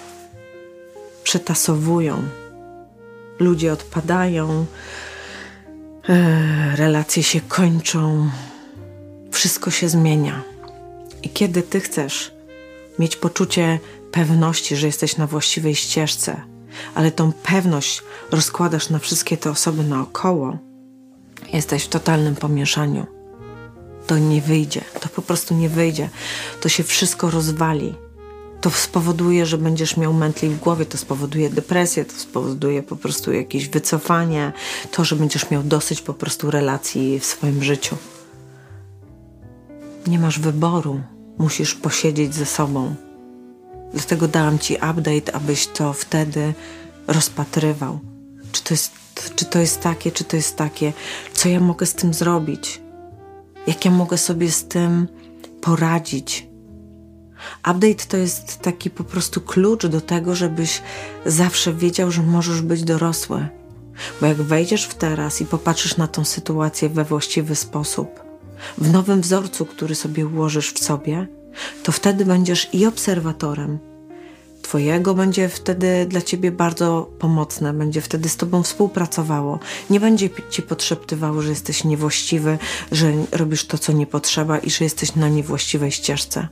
[1.24, 2.24] przetasowują,
[3.40, 4.66] ludzie odpadają,
[6.10, 8.30] e, relacje się kończą,
[9.38, 10.44] wszystko się zmienia.
[11.24, 12.32] I kiedy ty chcesz
[13.00, 13.80] mieć poczucie
[14.12, 16.42] pewności, że jesteś na właściwej ścieżce,
[16.96, 20.58] ale tą pewność rozkładasz na wszystkie te osoby naokoło,
[21.54, 23.06] jesteś w totalnym pomieszaniu.
[24.08, 26.10] To nie wyjdzie, to po prostu nie wyjdzie.
[26.62, 27.96] To się wszystko rozwali.
[28.62, 33.34] To spowoduje, że będziesz miał mętli w głowie, to spowoduje depresję, to spowoduje po prostu
[33.34, 34.54] jakieś wycofanie,
[34.92, 37.98] to, że będziesz miał dosyć po prostu relacji w swoim życiu.
[40.08, 41.02] Nie masz wyboru,
[41.38, 42.96] musisz posiedzieć ze sobą.
[43.94, 46.54] Dlatego dałam ci update, abyś to wtedy
[47.08, 48.00] rozpatrywał.
[48.52, 48.92] Czy to jest,
[49.36, 50.94] czy to jest takie, czy to jest takie,
[51.34, 52.82] co ja mogę z tym zrobić,
[53.68, 55.08] jak ja mogę sobie z tym
[55.62, 56.48] poradzić.
[57.60, 60.82] Update to jest taki po prostu klucz do tego, żebyś
[61.26, 63.48] zawsze wiedział, że możesz być dorosły.
[64.22, 68.27] Bo jak wejdziesz w teraz i popatrzysz na tą sytuację we właściwy sposób,
[68.78, 71.28] w nowym wzorcu, który sobie ułożysz w sobie,
[71.84, 73.80] to wtedy będziesz i obserwatorem.
[74.62, 79.60] Twojego będzie wtedy dla ciebie bardzo pomocne, będzie wtedy z tobą współpracowało.
[79.90, 82.58] Nie będzie ci podszeptywało, że jesteś niewłaściwy,
[82.92, 86.48] że robisz to, co nie potrzeba i że jesteś na niewłaściwej ścieżce.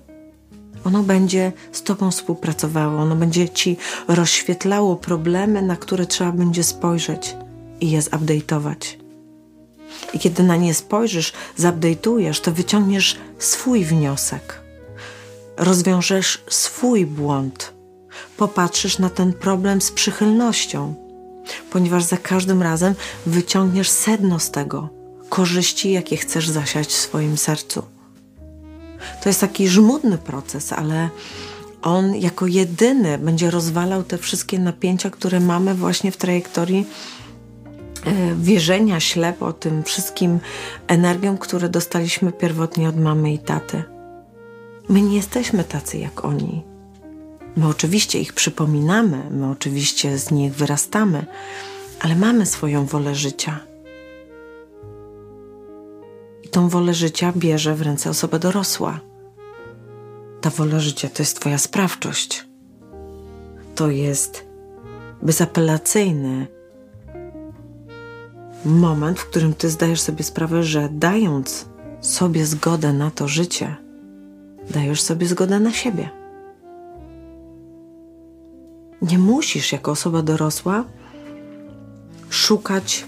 [0.86, 7.36] Ono będzie z tobą współpracowało, ono będzie ci rozświetlało problemy, na które trzeba będzie spojrzeć
[7.82, 9.05] i je zupdate'ować.
[10.14, 14.62] I kiedy na nie spojrzysz, zupdate'ujesz, to wyciągniesz swój wniosek.
[15.58, 17.74] Rozwiążesz swój błąd.
[18.38, 20.94] Popatrzysz na ten problem z przychylnością,
[21.70, 24.90] ponieważ za każdym razem wyciągniesz sedno z tego,
[25.30, 27.84] korzyści, jakie chcesz zasiać w swoim sercu.
[29.24, 31.10] To jest taki żmudny proces, ale
[31.82, 36.86] on jako jedyny będzie rozwalał te wszystkie napięcia, które mamy właśnie w trajektorii
[38.38, 40.40] wierzenia ślepo tym wszystkim
[40.88, 43.84] energiom, które dostaliśmy pierwotnie od mamy i taty.
[44.90, 46.64] My nie jesteśmy tacy jak oni.
[47.58, 51.26] My oczywiście ich przypominamy, my oczywiście z nich wyrastamy,
[52.00, 53.60] ale mamy swoją wolę życia.
[56.44, 59.00] I tą wolę życia bierze w ręce osoba dorosła.
[60.42, 62.46] ta wola życia to jest Twoja sprawczość.
[63.76, 64.46] To jest
[65.22, 66.55] bezapelacyjny
[68.66, 71.66] moment, w którym Ty zdajesz sobie sprawę, że dając
[72.02, 73.76] sobie zgodę na to życie,
[74.70, 76.10] dajesz sobie zgodę na siebie.
[79.02, 80.84] Nie musisz jako osoba dorosła
[82.30, 83.06] szukać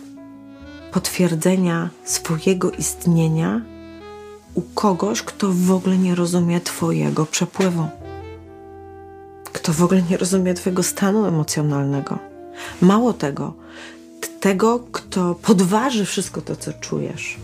[0.91, 3.61] potwierdzenia swojego istnienia
[4.53, 7.87] u kogoś, kto w ogóle nie rozumie Twojego przepływu,
[9.53, 12.19] kto w ogóle nie rozumie Twojego stanu emocjonalnego.
[12.81, 13.53] Mało tego,
[14.39, 17.37] tego, kto podważy wszystko to, co czujesz.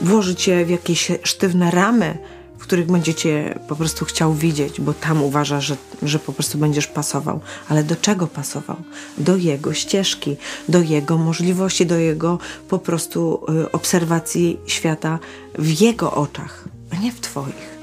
[0.00, 2.18] Włoży cię w jakieś sztywne ramy,
[2.58, 6.86] w których będziecie po prostu chciał widzieć, bo tam uważa, że, że po prostu będziesz
[6.86, 7.40] pasował.
[7.68, 8.76] Ale do czego pasował?
[9.18, 10.36] Do jego ścieżki,
[10.68, 15.18] do jego możliwości, do jego po prostu y, obserwacji świata
[15.58, 17.76] w jego oczach, a nie w twoich.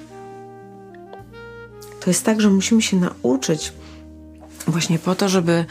[1.99, 3.73] To jest tak, że musimy się nauczyć
[4.67, 5.65] właśnie po to, żeby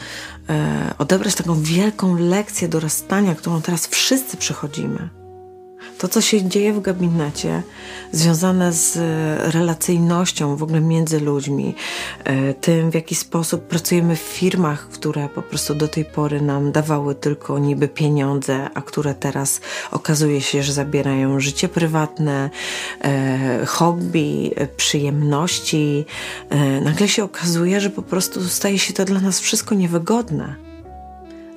[0.97, 5.09] odebrać taką wielką lekcję dorastania, którą teraz wszyscy przechodzimy
[6.03, 7.63] to, co się dzieje w gabinecie,
[8.11, 8.97] związane z
[9.53, 11.75] relacyjnością w ogóle między ludźmi,
[12.23, 16.71] e, tym w jaki sposób pracujemy w firmach, które po prostu do tej pory nam
[16.71, 19.61] dawały tylko niby pieniądze, a które teraz
[19.91, 22.49] okazuje się, że zabierają życie prywatne,
[23.01, 26.05] e, hobby, e, przyjemności.
[26.81, 30.55] Nagle się okazuje, że po prostu staje się to dla nas wszystko niewygodne.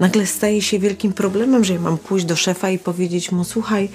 [0.01, 3.89] Nagle staje się wielkim problemem, że ja mam pójść do szefa i powiedzieć mu: Słuchaj,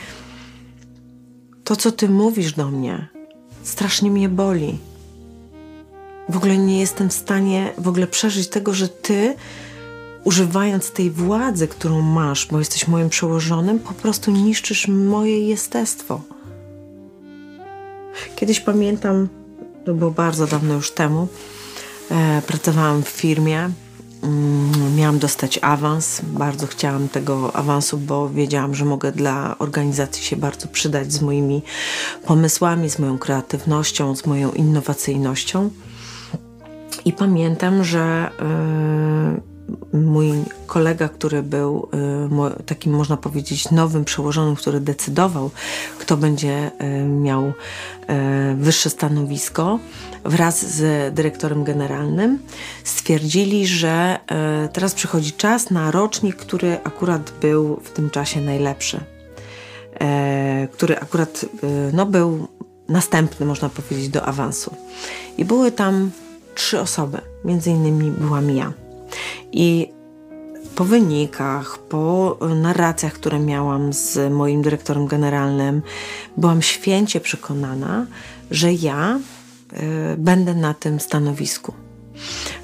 [1.71, 3.07] to, co ty mówisz do mnie,
[3.63, 4.77] strasznie mnie boli.
[6.29, 9.35] W ogóle nie jestem w stanie w ogóle przeżyć tego, że ty,
[10.23, 16.21] używając tej władzy, którą masz, bo jesteś moim przełożonym, po prostu niszczysz moje jestestwo.
[18.35, 19.27] Kiedyś pamiętam,
[19.85, 21.27] to było bardzo dawno już temu,
[22.11, 23.69] e, pracowałam w firmie,
[24.95, 26.21] miałam dostać awans.
[26.23, 31.61] Bardzo chciałam tego awansu, bo wiedziałam, że mogę dla organizacji się bardzo przydać z moimi
[32.25, 35.69] pomysłami, z moją kreatywnością, z moją innowacyjnością.
[37.05, 38.31] I pamiętam, że
[39.35, 39.50] yy,
[39.93, 40.31] mój
[40.67, 41.89] kolega, który był
[42.31, 45.51] yy, takim, można powiedzieć, nowym przełożonym, który decydował,
[45.99, 47.53] kto będzie yy, miał
[48.55, 49.79] wyższe stanowisko,
[50.25, 52.39] wraz z dyrektorem generalnym
[52.83, 54.19] stwierdzili, że
[54.73, 58.99] teraz przychodzi czas na rocznik, który akurat był w tym czasie najlepszy.
[60.01, 61.45] E, który akurat
[61.93, 62.47] no, był
[62.89, 64.75] następny, można powiedzieć, do awansu.
[65.37, 66.11] I były tam
[66.55, 68.73] trzy osoby, między innymi byłam ja.
[69.51, 69.87] I
[70.75, 75.81] po wynikach, po narracjach, które miałam z moim dyrektorem generalnym,
[76.37, 78.05] byłam święcie przekonana,
[78.51, 79.19] że ja
[79.73, 81.73] Y, będę na tym stanowisku.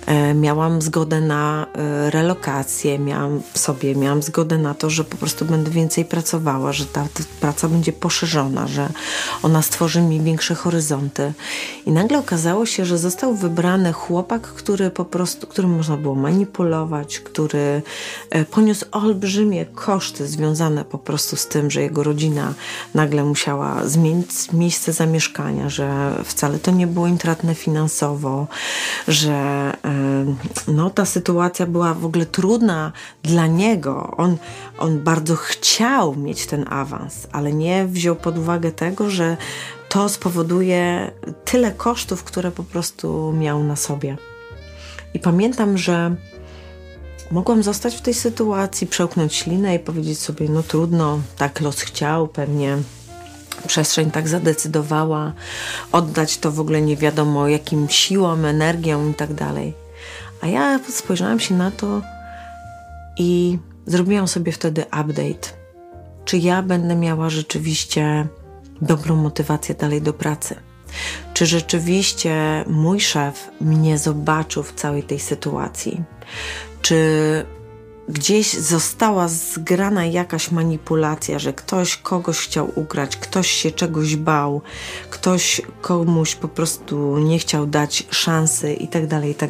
[0.08, 5.46] E, miałam zgodę na e, relokację, miałam sobie, miałam zgodę na to, że po prostu
[5.46, 8.90] będę więcej pracowała, że ta, ta praca będzie poszerzona, że
[9.44, 11.34] ona stworzy mi większe horyzonty.
[11.86, 17.20] I nagle okazało się, że został wybrany chłopak, który po prostu, którym można było manipulować,
[17.20, 17.82] który
[18.30, 22.54] e, poniósł olbrzymie koszty związane po prostu z tym, że jego rodzina
[22.94, 28.48] nagle musiała zmienić miejsce zamieszkania, że wcale to nie było intratne finansowo,
[29.08, 29.47] że
[30.68, 32.92] no, ta sytuacja była w ogóle trudna
[33.24, 34.14] dla niego.
[34.18, 34.38] On,
[34.80, 39.38] on bardzo chciał mieć ten awans, ale nie wziął pod uwagę tego, że
[39.90, 41.12] to spowoduje
[41.46, 44.18] tyle kosztów, które po prostu miał na sobie.
[45.14, 46.16] I pamiętam, że
[47.32, 52.28] mogłam zostać w tej sytuacji, przełknąć ślinę i powiedzieć sobie: No trudno, tak los chciał,
[52.28, 52.78] pewnie
[53.68, 55.34] przestrzeń tak zadecydowała,
[55.92, 59.74] oddać to w ogóle nie wiadomo jakim siłom, energią i tak dalej.
[60.42, 62.02] A ja spojrzałam się na to
[63.18, 65.58] i zrobiłam sobie wtedy update.
[66.26, 68.28] Czy ja będę miała rzeczywiście
[68.82, 70.56] dobrą motywację dalej do pracy?
[71.34, 76.04] Czy rzeczywiście mój szef mnie zobaczył w całej tej sytuacji?
[76.82, 77.46] Czy
[78.10, 84.62] gdzieś została zgrana jakaś manipulacja, że ktoś kogoś chciał ugrać, ktoś się czegoś bał,
[85.10, 89.50] ktoś komuś po prostu nie chciał dać szansy i tak dalej, i tak.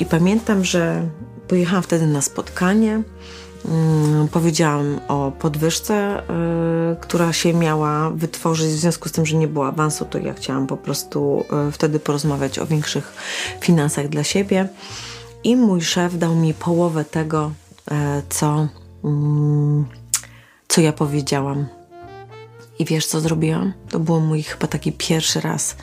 [0.00, 1.08] I pamiętam, że
[1.48, 3.02] pojechałam wtedy na spotkanie.
[3.66, 6.22] Hmm, powiedziałam o podwyżce,
[6.92, 8.68] y, która się miała wytworzyć.
[8.68, 12.00] W związku z tym, że nie było awansu, to ja chciałam po prostu y, wtedy
[12.00, 13.12] porozmawiać o większych
[13.60, 14.68] finansach dla siebie
[15.44, 17.52] i mój szef dał mi połowę tego,
[17.90, 18.68] e, co,
[19.04, 19.84] mm,
[20.68, 21.66] co ja powiedziałam.
[22.78, 23.72] I wiesz, co zrobiłam?
[23.90, 25.76] To był mój chyba taki pierwszy raz,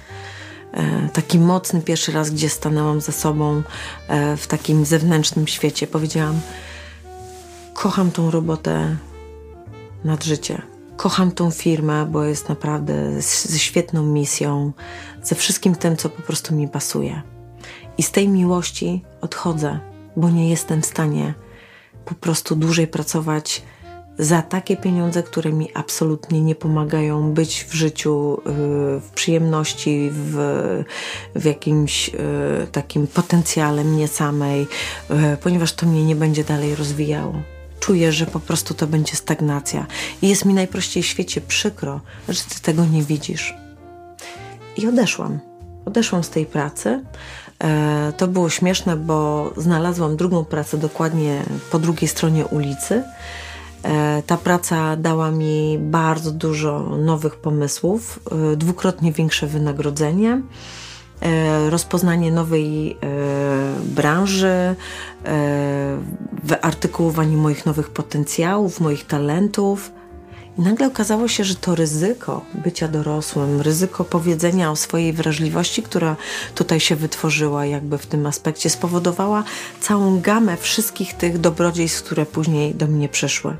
[0.74, 3.62] e, taki mocny pierwszy raz, gdzie stanęłam ze sobą
[4.08, 5.88] e, w takim zewnętrznym świecie.
[5.88, 6.42] Powiedziałam:
[7.74, 8.98] Kocham tą robotę
[10.04, 10.62] nad życie.
[10.98, 14.72] Kocham tą firmę, bo jest naprawdę ze świetną misją,
[15.24, 17.22] ze wszystkim tym, co po prostu mi pasuje.
[18.02, 19.80] I z tej miłości odchodzę,
[20.18, 21.34] bo nie jestem w stanie
[22.06, 23.62] po prostu dłużej pracować
[24.20, 28.42] za takie pieniądze, które mi absolutnie nie pomagają być w życiu, y,
[29.00, 30.36] w przyjemności, w,
[31.36, 32.12] w jakimś y,
[32.72, 34.68] takim potencjale mnie samej, y,
[35.44, 37.34] ponieważ to mnie nie będzie dalej rozwijało.
[37.80, 39.88] Czuję, że po prostu to będzie stagnacja.
[40.22, 43.54] I jest mi najprościej w świecie przykro, że ty tego nie widzisz.
[44.78, 45.40] I odeszłam.
[45.86, 47.04] Odeszłam z tej pracy.
[47.62, 53.04] E, to było śmieszne, bo znalazłam drugą pracę dokładnie po drugiej stronie ulicy.
[53.84, 58.20] E, ta praca dała mi bardzo dużo nowych pomysłów,
[58.52, 60.42] e, dwukrotnie większe wynagrodzenie,
[61.70, 62.98] rozpoznanie nowej
[63.86, 64.76] branży,
[66.44, 69.92] wyartykułowanie moich nowych potencjałów, moich talentów.
[70.58, 76.16] I nagle okazało się, że to ryzyko bycia dorosłym, ryzyko powiedzenia o swojej wrażliwości, która
[76.56, 79.44] tutaj się wytworzyła, jakby w tym aspekcie, spowodowała
[79.80, 83.58] całą gamę wszystkich tych dobrodziejstw, które później do mnie przyszły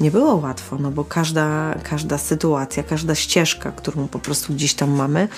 [0.00, 4.90] nie było łatwo, no bo każda, każda sytuacja, każda ścieżka, którą po prostu gdzieś tam
[4.90, 5.28] mamy,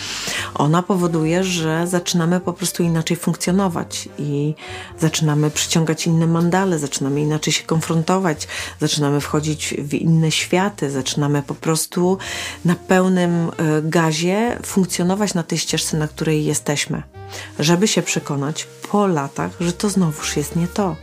[0.55, 4.55] ona powoduje, że zaczynamy po prostu inaczej funkcjonować i
[4.99, 8.49] zaczynamy przyciągać inne mandale, zaczynamy inaczej się konfrontować,
[8.81, 12.19] zaczynamy wchodzić w inne światy, zaczynamy po prostu
[12.65, 13.51] na pełnym e,
[13.83, 17.03] gazie funkcjonować na tej ścieżce, na której jesteśmy,
[17.59, 20.97] żeby się przekonać po latach, że to znowuż jest nie to.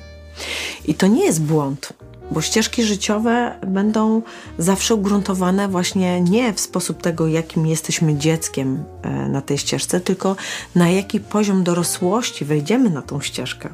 [0.85, 1.93] I to nie jest błąd
[2.31, 4.21] bo ścieżki życiowe będą
[4.57, 10.35] zawsze ugruntowane właśnie nie w sposób tego, jakim jesteśmy dzieckiem e, na tej ścieżce, tylko
[10.75, 13.69] na jaki poziom dorosłości wejdziemy na tą ścieżkę.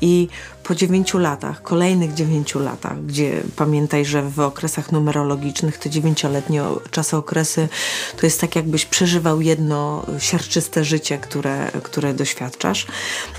[0.00, 0.28] I
[0.62, 7.68] po dziewięciu latach, kolejnych dziewięciu latach, gdzie pamiętaj, że w okresach numerologicznych te dziewięcioletnie czasokresy
[8.16, 12.86] to jest tak, jakbyś przeżywał jedno siarczyste życie, które, które doświadczasz,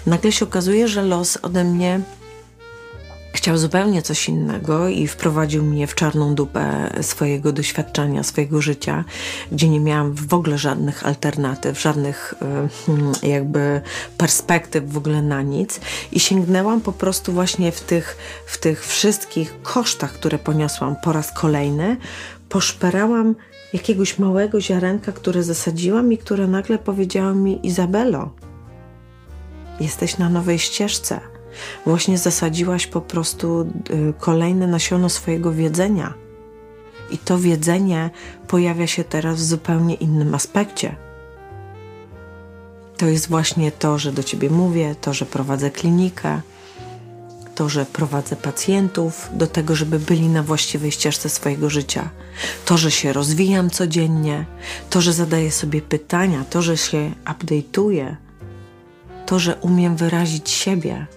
[0.05, 2.01] nagle się okazuje, że los ode mnie
[3.33, 9.03] chciał zupełnie coś innego i wprowadził mnie w czarną dupę swojego doświadczenia, swojego życia,
[9.51, 12.33] gdzie nie miałam w ogóle żadnych alternatyw, żadnych
[13.23, 13.81] e, jakby
[14.17, 15.79] perspektyw w ogóle na nic.
[16.11, 21.31] I sięgnęłam po prostu właśnie w tych, w tych wszystkich kosztach, które poniosłam po raz
[21.31, 21.97] kolejny,
[22.49, 23.35] poszperałam
[23.73, 28.29] jakiegoś małego ziarenka, które zasadziłam i które nagle powiedziało mi Izabelo,
[29.79, 31.32] jesteś na nowej ścieżce
[31.85, 36.13] Właśnie zasadziłaś po prostu y, kolejne nasiono swojego wiedzenia.
[37.11, 38.09] I to wiedzenie
[38.47, 40.95] pojawia się teraz w zupełnie innym aspekcie.
[42.97, 46.41] To jest właśnie to, że do ciebie mówię, to, że prowadzę klinikę,
[47.55, 52.09] to, że prowadzę pacjentów do tego, żeby byli na właściwej ścieżce swojego życia,
[52.65, 54.45] to, że się rozwijam codziennie,
[54.89, 58.15] to, że zadaję sobie pytania, to, że się update'uję,
[59.25, 61.07] to, że umiem wyrazić siebie.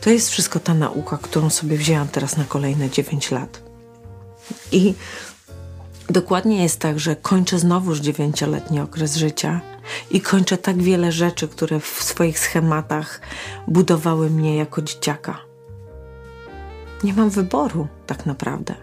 [0.00, 3.62] To jest wszystko ta nauka, którą sobie wzięłam teraz na kolejne 9 lat.
[4.72, 4.94] I
[6.08, 9.60] dokładnie jest tak, że kończę znowuż dziewięcioletni okres życia
[10.10, 13.20] i kończę tak wiele rzeczy, które w swoich schematach
[13.68, 15.38] budowały mnie jako dzieciaka.
[17.04, 18.74] Nie mam wyboru, tak naprawdę,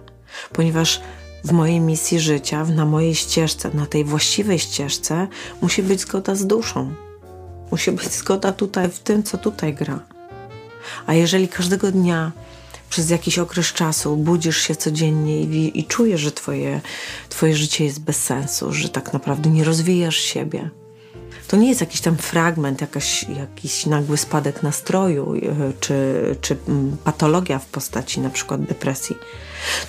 [0.53, 1.01] ponieważ
[1.43, 5.27] w mojej misji życia, na mojej ścieżce, na tej właściwej ścieżce,
[5.61, 6.93] musi być zgoda z duszą.
[7.71, 10.16] Musi być zgoda tutaj w tym, co tutaj gra.
[11.07, 12.31] A jeżeli każdego dnia
[12.89, 16.81] przez jakiś okres czasu budzisz się codziennie i, i czujesz, że twoje,
[17.29, 20.69] twoje życie jest bez sensu, że tak naprawdę nie rozwijasz siebie,
[21.47, 26.97] to nie jest jakiś tam fragment, jakaś, jakiś nagły spadek nastroju e, czy, czy mm,
[27.03, 29.15] patologia w postaci na przykład depresji.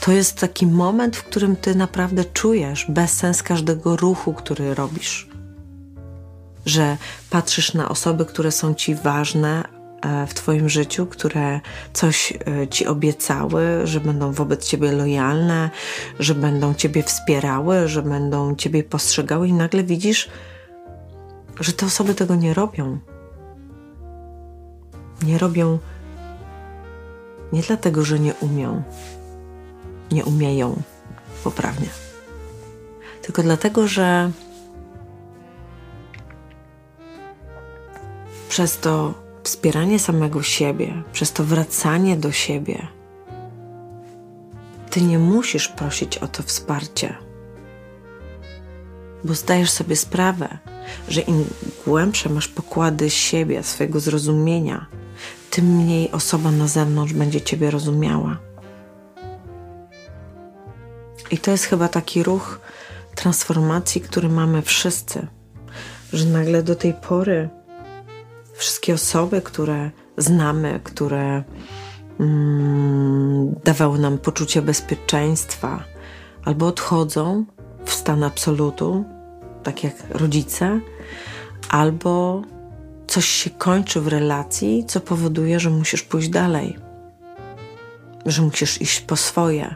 [0.00, 5.28] To jest taki moment, w którym ty naprawdę czujesz bezsens każdego ruchu, który robisz.
[6.66, 6.96] Że
[7.30, 9.77] patrzysz na osoby, które są ci ważne,
[10.26, 11.60] w Twoim życiu, które
[11.92, 15.70] coś e, Ci obiecały, że będą wobec Ciebie lojalne,
[16.18, 20.28] że będą Ciebie wspierały, że będą Ciebie postrzegały, i nagle widzisz,
[21.60, 22.98] że te osoby tego nie robią.
[25.22, 25.78] Nie robią
[27.52, 28.82] nie dlatego, że nie umią,
[30.12, 30.82] nie umieją
[31.44, 31.88] poprawnie,
[33.22, 34.30] tylko dlatego, że
[38.48, 39.14] przez to
[39.48, 42.86] wspieranie samego siebie, przez to wracanie do siebie,
[44.90, 47.14] ty nie musisz prosić o to wsparcie.
[49.24, 50.58] bo zdajesz sobie sprawę,
[51.08, 51.44] że im
[51.86, 54.86] głębsze masz pokłady siebie, swojego zrozumienia,
[55.50, 58.38] tym mniej osoba na zewnątrz będzie Ciebie rozumiała.
[61.30, 62.60] I to jest chyba taki ruch
[63.14, 65.26] transformacji, który mamy wszyscy,
[66.12, 67.48] że nagle do tej pory
[68.58, 71.42] wszystkie osoby, które znamy, które
[72.20, 75.84] mm, dawały nam poczucie bezpieczeństwa,
[76.44, 77.44] albo odchodzą
[77.84, 79.04] w stan absolutu,
[79.62, 80.80] tak jak rodzice,
[81.68, 82.42] albo
[83.06, 86.76] coś się kończy w relacji, co powoduje, że musisz pójść dalej,
[88.26, 89.74] że musisz iść po swoje,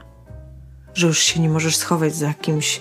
[0.94, 2.80] że już się nie możesz schować za kimś,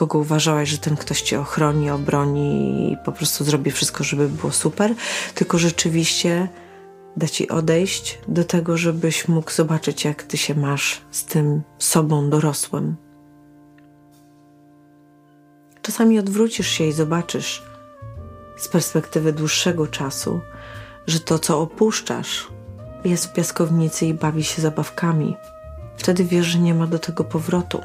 [0.00, 4.52] kogo uważałaś, że ten ktoś cię ochroni, obroni i po prostu zrobi wszystko, żeby było
[4.52, 4.94] super,
[5.34, 6.48] tylko rzeczywiście
[7.16, 12.30] da ci odejść do tego, żebyś mógł zobaczyć, jak ty się masz z tym sobą
[12.30, 12.96] dorosłym.
[15.82, 17.62] Czasami odwrócisz się i zobaczysz
[18.56, 20.40] z perspektywy dłuższego czasu,
[21.06, 22.48] że to, co opuszczasz,
[23.04, 25.36] jest w piaskownicy i bawi się zabawkami.
[25.96, 27.80] Wtedy wiesz, że nie ma do tego powrotu.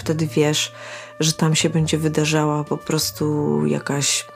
[0.00, 0.72] Wtedy wiesz,
[1.20, 4.26] że tam się będzie wydarzała po prostu jakaś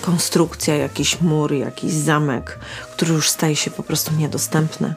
[0.00, 2.58] konstrukcja, jakiś mur, jakiś zamek,
[2.92, 4.94] który już staje się po prostu niedostępny.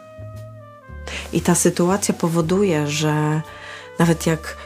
[1.34, 3.42] I ta sytuacja powoduje, że
[4.00, 4.58] nawet jak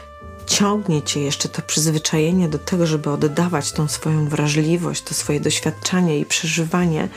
[0.46, 6.18] ciągnie cię jeszcze to przyzwyczajenie do tego, żeby oddawać tą swoją wrażliwość, to swoje doświadczenie
[6.18, 7.08] i przeżywanie,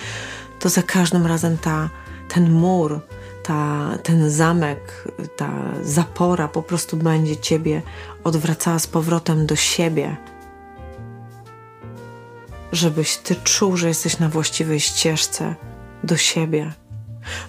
[0.60, 1.90] to za każdym razem ta,
[2.28, 3.00] ten mur,
[3.44, 5.52] ta, ten zamek, ta
[5.84, 7.82] zapora po prostu będzie ciebie
[8.24, 10.18] odwracała z powrotem do siebie,
[12.72, 15.56] żebyś ty czuł, że jesteś na właściwej ścieżce
[16.04, 16.74] do siebie,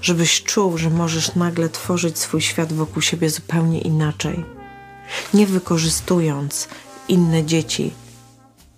[0.03, 4.45] żebyś czuł, że możesz nagle tworzyć swój świat wokół siebie zupełnie inaczej,
[5.34, 6.68] nie wykorzystując
[7.09, 7.93] inne dzieci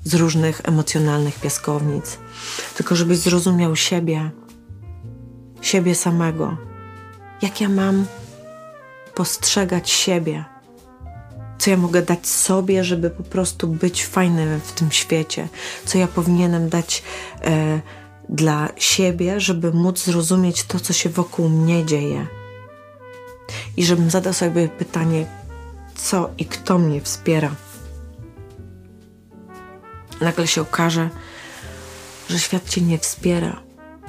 [0.05, 2.19] z różnych emocjonalnych piaskownic,
[2.77, 4.31] tylko żebyś zrozumiał siebie,
[5.61, 6.57] siebie samego,
[7.43, 8.07] jak ja mam
[9.15, 10.45] postrzegać siebie
[11.63, 15.49] co ja mogę dać sobie, żeby po prostu być fajnym w tym świecie,
[15.85, 17.03] co ja powinienem dać
[17.45, 17.81] e,
[18.29, 22.27] dla siebie, żeby móc zrozumieć to, co się wokół mnie dzieje.
[23.77, 25.27] I żebym zadał sobie pytanie,
[25.95, 27.55] co i kto mnie wspiera.
[30.21, 31.11] Nagle się okaże,
[32.31, 33.61] że świat cię nie wspiera.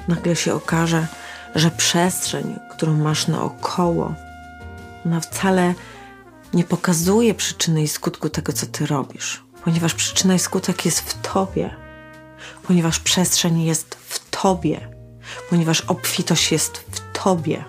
[0.08, 1.23] Nagle się okaże, że
[1.70, 4.14] przestrzeń, którą masz naokoło,
[5.06, 5.74] ona wcale
[6.54, 11.32] nie pokazuje przyczyny i skutku tego, co ty robisz, ponieważ przyczyna i skutek jest w
[11.32, 11.74] tobie,
[12.62, 14.88] ponieważ przestrzeń jest w tobie,
[15.50, 17.64] ponieważ obfitość jest w tobie.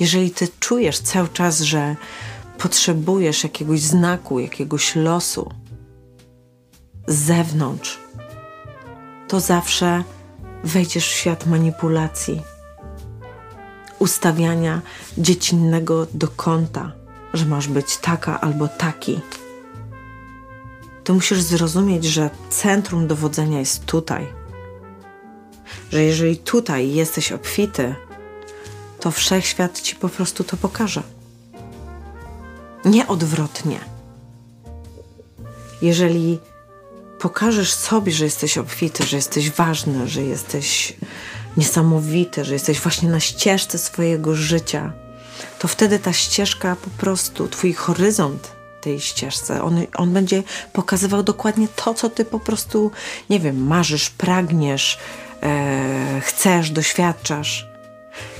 [0.00, 1.96] Jeżeli ty czujesz cały czas, że
[2.58, 5.52] potrzebujesz jakiegoś znaku, jakiegoś losu
[7.06, 7.98] z zewnątrz,
[9.28, 10.04] to zawsze
[10.64, 12.42] wejdziesz w świat manipulacji
[13.98, 14.82] ustawiania
[15.18, 16.92] dziecinnego do kąta,
[17.34, 19.20] że masz być taka albo taki.
[21.04, 24.26] To musisz zrozumieć, że centrum dowodzenia jest tutaj.
[25.92, 27.94] Że jeżeli tutaj jesteś obfity,
[29.00, 31.02] to wszechświat ci po prostu to pokaże.
[32.84, 33.80] Nie odwrotnie.
[35.82, 36.38] Jeżeli
[37.20, 40.94] pokażesz sobie, że jesteś obfity, że jesteś ważny, że jesteś
[41.56, 44.92] niesamowity, że jesteś właśnie na ścieżce swojego życia,
[45.58, 50.42] to wtedy ta ścieżka po prostu, twój horyzont tej ścieżce, on, on będzie
[50.72, 52.90] pokazywał dokładnie to, co ty po prostu,
[53.30, 54.98] nie wiem, marzysz, pragniesz,
[55.42, 57.66] e, chcesz, doświadczasz.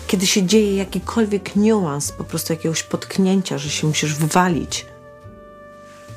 [0.06, 4.86] Kiedy się dzieje jakikolwiek niuans, po prostu jakiegoś potknięcia, że się musisz wywalić,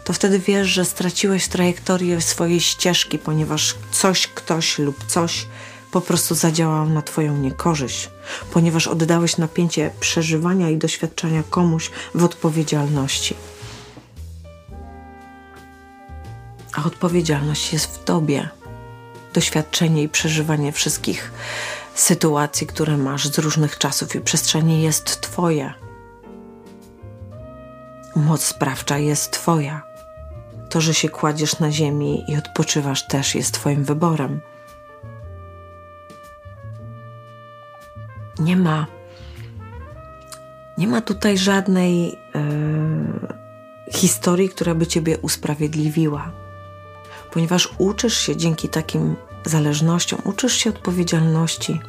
[0.03, 5.45] to wtedy wiesz, że straciłeś trajektorię swojej ścieżki, ponieważ coś, ktoś lub coś
[5.91, 8.09] po prostu zadziałał na Twoją niekorzyść,
[8.51, 13.35] ponieważ oddałeś napięcie przeżywania i doświadczenia komuś w odpowiedzialności.
[16.75, 18.49] A odpowiedzialność jest w Tobie.
[19.33, 21.31] Doświadczenie i przeżywanie wszystkich
[21.95, 25.73] sytuacji, które masz z różnych czasów i przestrzeni jest Twoje.
[28.15, 29.92] Moc sprawcza jest Twoja.
[30.74, 34.41] To, że się kładziesz na ziemi i odpoczywasz, też jest Twoim wyborem.
[38.39, 38.88] Nie ma,
[40.78, 42.41] nie ma tutaj żadnej e,
[43.91, 46.32] historii, która by ciebie usprawiedliwiła,
[47.32, 49.15] ponieważ uczysz się dzięki takim
[49.45, 51.80] zależnościom, uczysz się odpowiedzialności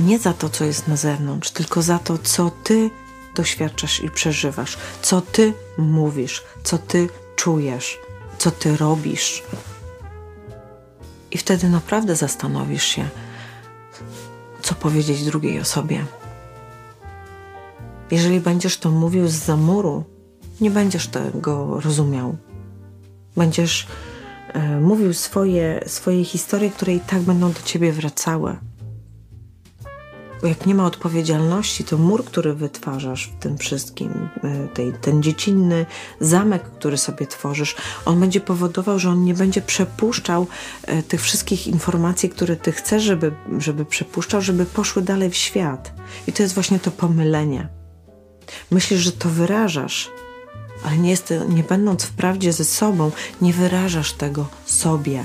[0.00, 2.90] nie za to, co jest na zewnątrz, tylko za to, co ty
[3.34, 7.98] doświadczasz i przeżywasz, co ty mówisz, co ty czujesz,
[8.38, 9.42] co ty robisz.
[11.30, 13.08] I wtedy naprawdę zastanowisz się,
[14.62, 16.04] co powiedzieć drugiej osobie.
[18.10, 20.04] Jeżeli będziesz to mówił z zamuru,
[20.60, 22.36] nie będziesz tego rozumiał.
[23.36, 23.86] Będziesz
[24.52, 28.56] e, mówił swoje, swoje historie, które i tak będą do ciebie wracały.
[30.46, 35.22] Bo jak nie ma odpowiedzialności, to mur, który wytwarzasz w tym wszystkim, e, tej, ten
[35.22, 35.86] dziecinny
[36.20, 40.46] zamek, który sobie tworzysz, on będzie powodował, że on nie będzie przepuszczał
[40.82, 45.92] e, tych wszystkich informacji, które ty chcesz, żeby, żeby przepuszczał, żeby poszły dalej w świat.
[46.26, 47.68] I to jest właśnie to pomylenie.
[48.70, 50.10] Myślisz, że to wyrażasz,
[50.84, 55.24] ale nie, jest, nie będąc w prawdzie ze sobą, nie wyrażasz tego sobie.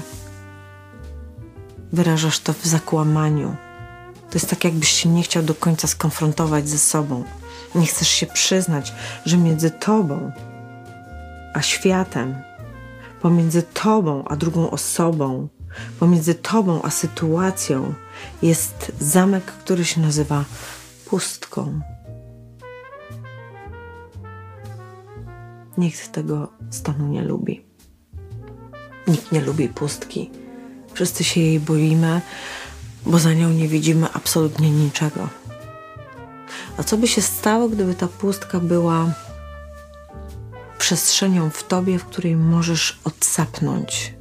[1.93, 3.55] Wyrażasz to w zakłamaniu.
[4.31, 7.23] To jest tak, jakbyś się nie chciał do końca skonfrontować ze sobą.
[7.75, 8.93] Nie chcesz się przyznać,
[9.25, 10.31] że między tobą
[11.53, 12.35] a światem,
[13.21, 15.47] pomiędzy tobą a drugą osobą,
[15.99, 17.93] pomiędzy tobą a sytuacją
[18.41, 20.45] jest zamek, który się nazywa
[21.05, 21.81] pustką.
[25.77, 27.65] Nikt tego stanu nie lubi.
[29.07, 30.29] Nikt nie lubi pustki.
[30.93, 32.21] Wszyscy się jej boimy,
[33.05, 35.29] bo za nią nie widzimy absolutnie niczego.
[36.77, 39.05] A co by się stało, gdyby ta pustka była
[40.77, 44.13] przestrzenią w tobie, w której możesz odsapnąć,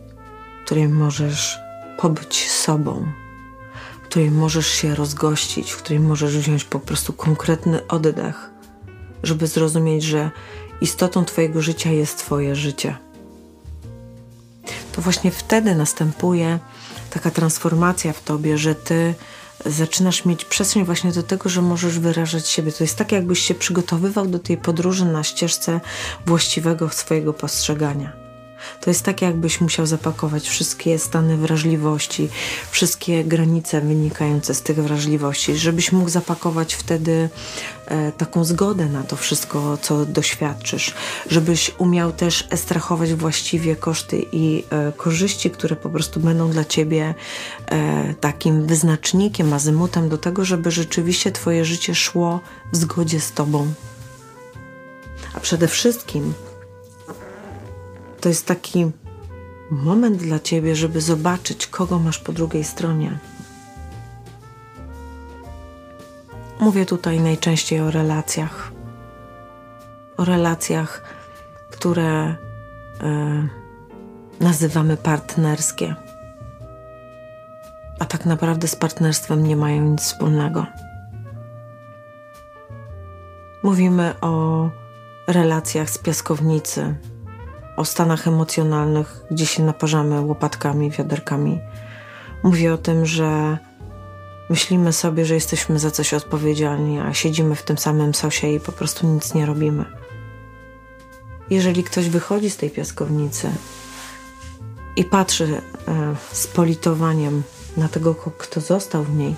[0.63, 1.59] w której możesz
[1.99, 3.07] pobyć sobą,
[4.03, 8.51] w której możesz się rozgościć, w której możesz wziąć po prostu konkretny oddech,
[9.23, 10.31] żeby zrozumieć, że
[10.81, 12.97] istotą Twojego życia jest Twoje życie.
[14.93, 16.59] To właśnie wtedy następuje
[17.11, 19.15] taka transformacja w Tobie, że Ty
[19.67, 22.73] zaczynasz mieć przestrzeń właśnie do tego, że możesz wyrażać siebie.
[22.73, 25.81] To jest tak, jakbyś się przygotowywał do tej podróży na ścieżce
[26.27, 28.20] właściwego swojego postrzegania.
[28.81, 32.29] To jest tak, jakbyś musiał zapakować wszystkie stany wrażliwości,
[32.71, 37.29] wszystkie granice wynikające z tych wrażliwości, żebyś mógł zapakować wtedy
[37.87, 40.95] e, taką zgodę na to wszystko, co doświadczysz,
[41.31, 47.15] żebyś umiał też estrachować właściwie koszty i e, korzyści, które po prostu będą dla ciebie
[47.67, 52.41] e, takim wyznacznikiem, azymutem do tego, żeby rzeczywiście twoje życie szło
[52.73, 53.73] w zgodzie z tobą.
[55.35, 56.35] A przede wszystkim
[58.21, 58.91] to jest taki
[59.71, 63.19] moment dla ciebie, żeby zobaczyć, kogo masz po drugiej stronie.
[66.61, 68.73] Mówię tutaj najczęściej o relacjach.
[70.17, 71.03] O relacjach,
[71.71, 72.37] które y,
[74.41, 75.95] nazywamy partnerskie,
[77.99, 80.67] a tak naprawdę z partnerstwem nie mają nic wspólnego.
[83.63, 84.69] Mówimy o
[85.27, 86.95] relacjach z piaskownicy,
[87.81, 91.61] o stanach emocjonalnych, gdzie się naparzamy łopatkami, wiaderkami.
[92.43, 93.59] Mówię o tym, że
[94.51, 98.73] myślimy sobie, że jesteśmy za coś odpowiedzialni, a siedzimy w tym samym sosie i po
[98.73, 99.85] prostu nic nie robimy.
[101.51, 103.51] Jeżeli ktoś wychodzi z tej piaskownicy
[104.97, 107.43] i patrzy e, z politowaniem
[107.77, 109.35] na tego, kto został w niej,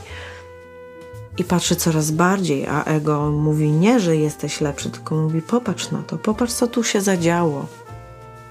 [1.39, 6.03] i patrzy coraz bardziej, a ego mówi nie, że jesteś lepszy, tylko mówi popatrz na
[6.03, 7.67] to, popatrz co tu się zadziało.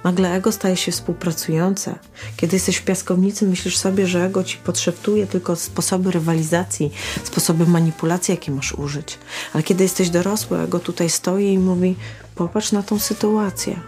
[0.04, 2.00] Nagle ego staje się współpracujące.
[2.38, 6.92] Kiedy jesteś w piaskownicy, myślisz sobie, że ego ci podszeptuje tylko sposoby rywalizacji,
[7.24, 9.20] sposoby manipulacji, jakie masz użyć.
[9.54, 11.96] Ale kiedy jesteś dorosły, ego tutaj stoi i mówi:
[12.36, 13.80] Popatrz na tą sytuację.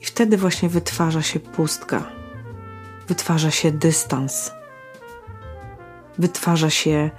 [0.00, 2.04] I wtedy właśnie wytwarza się pustka,
[3.08, 4.50] wytwarza się dystans,
[6.18, 7.10] wytwarza się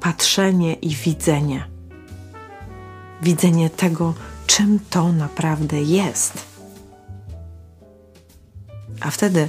[0.00, 1.68] patrzenie i widzenie.
[3.22, 4.14] Widzenie tego,
[4.46, 6.49] czym to naprawdę jest.
[9.00, 9.48] A wtedy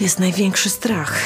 [0.00, 1.20] jest największy strach.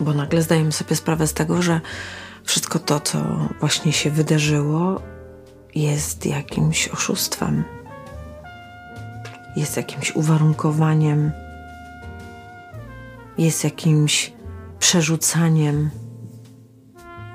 [0.00, 1.80] Bo nagle zdajemy sobie sprawę z tego, że
[2.44, 5.00] wszystko to, co właśnie się wydarzyło,
[5.74, 7.64] jest jakimś oszustwem,
[9.56, 11.32] jest jakimś uwarunkowaniem,
[13.38, 14.32] jest jakimś
[14.78, 15.90] przerzucaniem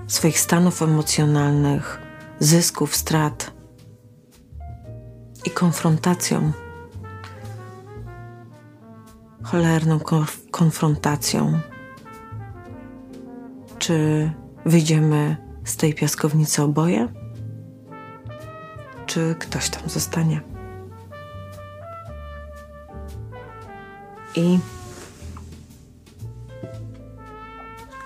[0.07, 2.01] swoich stanów emocjonalnych,
[2.39, 3.51] zysków, strat
[5.45, 6.51] i konfrontacją
[9.51, 9.99] cholerną
[10.51, 11.59] konfrontacją.
[13.79, 14.31] Czy
[14.65, 17.07] wyjdziemy z tej piaskownicy oboje?
[19.05, 20.41] Czy ktoś tam zostanie?
[24.35, 24.59] I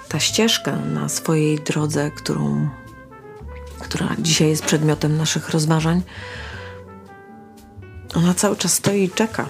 [0.10, 2.70] ta ścieżka na swojej drodze, którą,
[3.80, 6.02] która dzisiaj jest przedmiotem naszych rozważań,
[8.16, 9.46] ona cały czas stoi i czeka.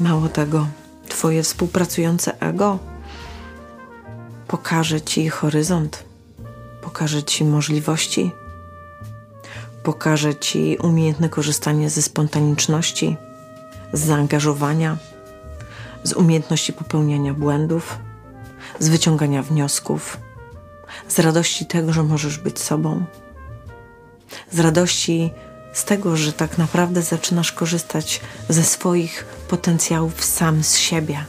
[0.00, 0.66] Mało tego,
[1.08, 2.78] Twoje współpracujące ego
[4.48, 6.04] pokaże Ci horyzont,
[6.82, 8.30] pokaże Ci możliwości,
[9.82, 13.16] pokaże Ci umiejętne korzystanie ze spontaniczności,
[13.92, 14.96] z zaangażowania,
[16.04, 17.98] z umiejętności popełniania błędów,
[18.78, 20.16] z wyciągania wniosków,
[21.08, 23.04] z radości tego, że możesz być sobą,
[24.52, 25.32] z radości
[25.72, 31.24] z tego, że tak naprawdę zaczynasz korzystać ze swoich potencjałów sam z siebie.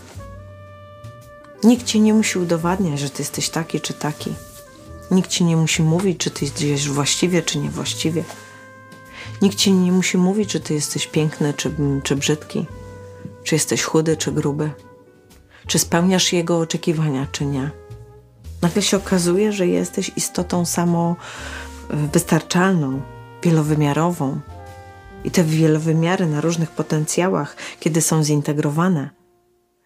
[1.64, 4.34] Nikt ci nie musi udowadniać, że ty jesteś taki czy taki.
[5.12, 8.24] Nikt ci nie musi mówić, czy ty jesteś właściwie, czy niewłaściwie.
[9.42, 12.66] Nikt ci nie musi mówić, czy ty jesteś piękny, czy, czy brzydki,
[13.44, 14.72] czy jesteś chudy, czy gruby,
[15.68, 17.72] czy spełniasz jego oczekiwania, czy nie.
[18.62, 21.16] Nagle się okazuje, że jesteś istotą samo
[21.90, 23.02] wystarczalną,
[23.44, 24.40] wielowymiarową.
[25.24, 29.10] I te wielowymiary na różnych potencjałach, kiedy są zintegrowane,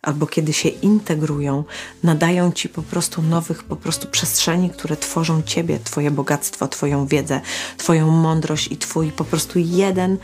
[0.02, 1.64] albo kiedy się integrują,
[2.04, 7.42] nadają ci po prostu nowych po prostu przestrzeni, które tworzą ciebie, twoje bogactwo, twoją wiedzę,
[7.78, 10.18] twoją mądrość i twój po prostu jeden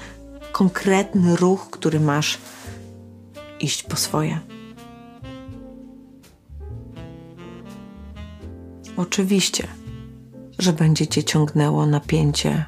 [0.51, 2.37] konkretny ruch, który masz
[3.59, 4.39] iść po swoje.
[8.97, 9.67] Oczywiście,
[10.59, 12.65] że będzie cię ciągnęło napięcie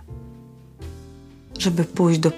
[1.64, 2.32] żeby pójść do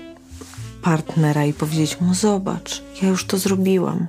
[0.82, 4.08] partnera i powiedzieć mu: Zobacz, ja już to zrobiłam.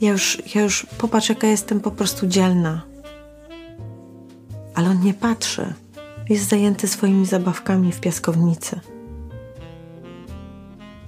[0.00, 2.82] Ja już, ja już popatrz, jaka jestem po prostu dzielna.
[4.74, 5.74] Ale on nie patrzy.
[6.28, 8.80] Jest zajęty swoimi zabawkami w piaskownicy.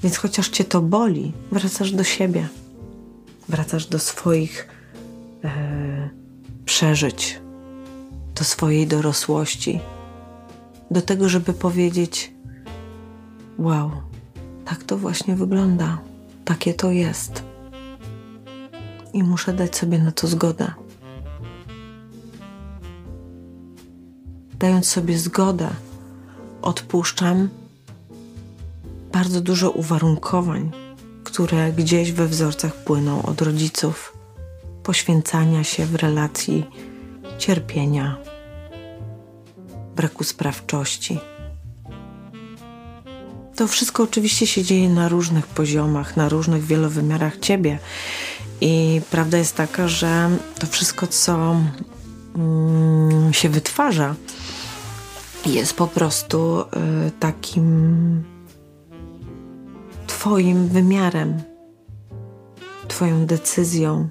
[0.03, 2.49] Więc chociaż cię to boli, wracasz do siebie.
[3.49, 4.69] Wracasz do swoich
[5.45, 6.11] e,
[6.65, 7.41] przeżyć,
[8.35, 9.81] do swojej dorosłości,
[10.91, 12.33] do tego, żeby powiedzieć:
[13.61, 13.91] Wow,
[14.65, 15.99] tak to właśnie wygląda,
[16.45, 17.43] takie to jest.
[19.13, 20.73] I muszę dać sobie na to zgodę.
[24.59, 25.69] Dając sobie zgodę,
[26.63, 27.49] odpuszczam
[29.13, 30.71] bardzo dużo uwarunkowań,
[31.25, 34.17] które gdzieś we wzorcach płyną od rodziców,
[34.83, 36.67] poświęcania się w relacji
[37.39, 38.17] cierpienia,
[39.97, 41.21] braku sprawczości
[43.61, 47.79] to wszystko oczywiście się dzieje na różnych poziomach, na różnych wielowymiarach ciebie.
[48.61, 51.57] I prawda jest taka, że to wszystko, co
[52.37, 54.15] mm, się wytwarza,
[55.47, 56.65] jest po prostu y,
[57.11, 58.23] takim
[60.07, 61.43] Twoim wymiarem,
[62.89, 64.09] Twoją decyzją,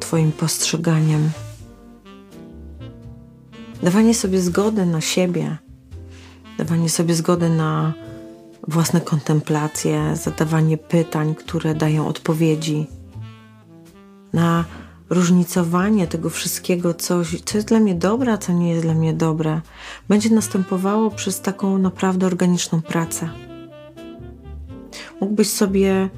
[0.00, 1.30] Twoim postrzeganiem.
[3.82, 5.58] Dawanie sobie zgody na siebie,
[6.58, 8.03] dawanie sobie zgody na
[8.68, 12.86] własne kontemplacje, zadawanie pytań, które dają odpowiedzi,
[14.32, 14.64] na
[15.10, 19.12] różnicowanie tego wszystkiego, co, co jest dla mnie dobre, a co nie jest dla mnie
[19.12, 19.60] dobre,
[20.08, 23.28] będzie następowało przez taką naprawdę organiczną pracę.
[25.20, 26.08] Mógłbyś sobie e,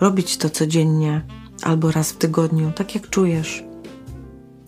[0.00, 1.22] robić to codziennie
[1.62, 3.67] albo raz w tygodniu, tak jak czujesz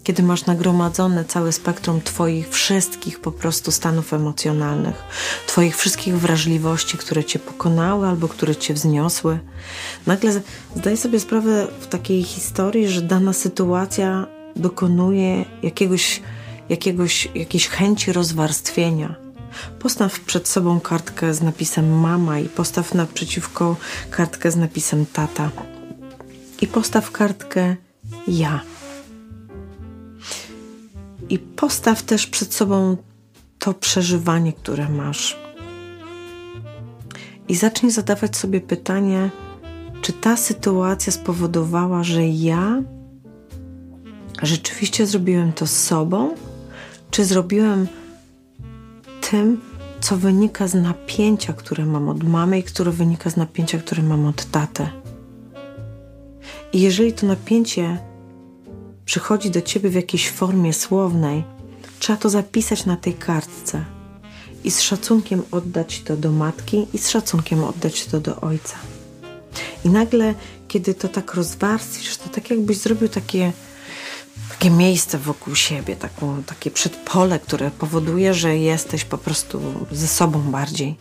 [0.05, 5.03] kiedy masz nagromadzone całe spektrum Twoich wszystkich po prostu stanów emocjonalnych,
[5.47, 9.39] Twoich wszystkich wrażliwości, które Cię pokonały albo które Cię wzniosły.
[10.07, 10.41] Nagle
[10.77, 14.27] zdaj sobie sprawę w takiej historii, że dana sytuacja
[14.57, 16.23] dokonuje jakiegoś,
[16.69, 19.15] jakiegoś, jakiejś chęci rozwarstwienia.
[19.79, 23.77] Postaw przed sobą kartkę z napisem mama i postaw naprzeciwko
[24.11, 25.51] kartkę z napisem tata.
[26.61, 27.77] I postaw kartkę
[28.29, 28.61] ja
[31.31, 32.97] i postaw też przed sobą
[33.59, 35.41] to przeżywanie, które masz.
[37.49, 39.31] I zacznij zadawać sobie pytanie,
[40.03, 42.83] czy ta sytuacja spowodowała, że ja
[44.43, 46.35] rzeczywiście zrobiłem to z sobą,
[47.11, 47.87] czy zrobiłem
[49.31, 49.61] tym,
[50.01, 54.27] co wynika z napięcia, które mam od mamy i które wynika z napięcia, które mam
[54.27, 54.87] od taty.
[56.73, 57.99] I jeżeli to napięcie
[59.11, 61.45] przychodzi do ciebie w jakiejś formie słownej,
[61.99, 63.85] trzeba to zapisać na tej kartce
[64.65, 68.77] i z szacunkiem oddać to do matki i z szacunkiem oddać to do ojca.
[69.85, 70.35] I nagle,
[70.69, 73.53] kiedy to tak rozwarstwisz, to tak jakbyś zrobił takie,
[74.51, 79.61] takie miejsce wokół siebie, taką, takie przedpole, które powoduje, że jesteś po prostu
[79.93, 80.97] ze sobą bardziej.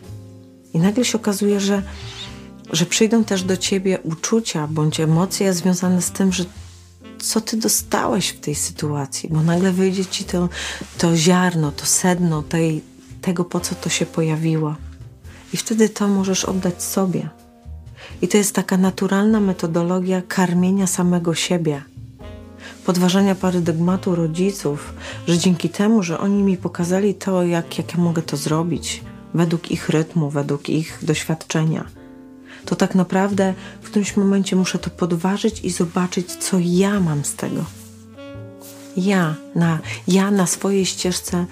[0.74, 1.84] I nagle się okazuje, że,
[2.72, 6.46] że przyjdą też do ciebie uczucia bądź emocje związane z tym, że
[7.20, 10.50] co ty dostałeś w tej sytuacji, bo nagle wyjdzie ci to,
[10.98, 12.82] to ziarno, to sedno tej,
[13.22, 14.76] tego, po co to się pojawiło.
[15.54, 17.30] I wtedy to możesz oddać sobie.
[18.22, 21.84] I to jest taka naturalna metodologia karmienia samego siebie,
[22.86, 24.94] podważania paradygmatu rodziców,
[25.28, 29.04] że dzięki temu, że oni mi pokazali to, jak, jak ja mogę to zrobić,
[29.34, 31.86] według ich rytmu, według ich doświadczenia,
[32.66, 33.54] to tak naprawdę
[33.90, 37.66] którymś momencie muszę to podważyć i zobaczyć, co ja mam z tego.
[38.98, 41.46] Ja na, ja na swojej ścieżce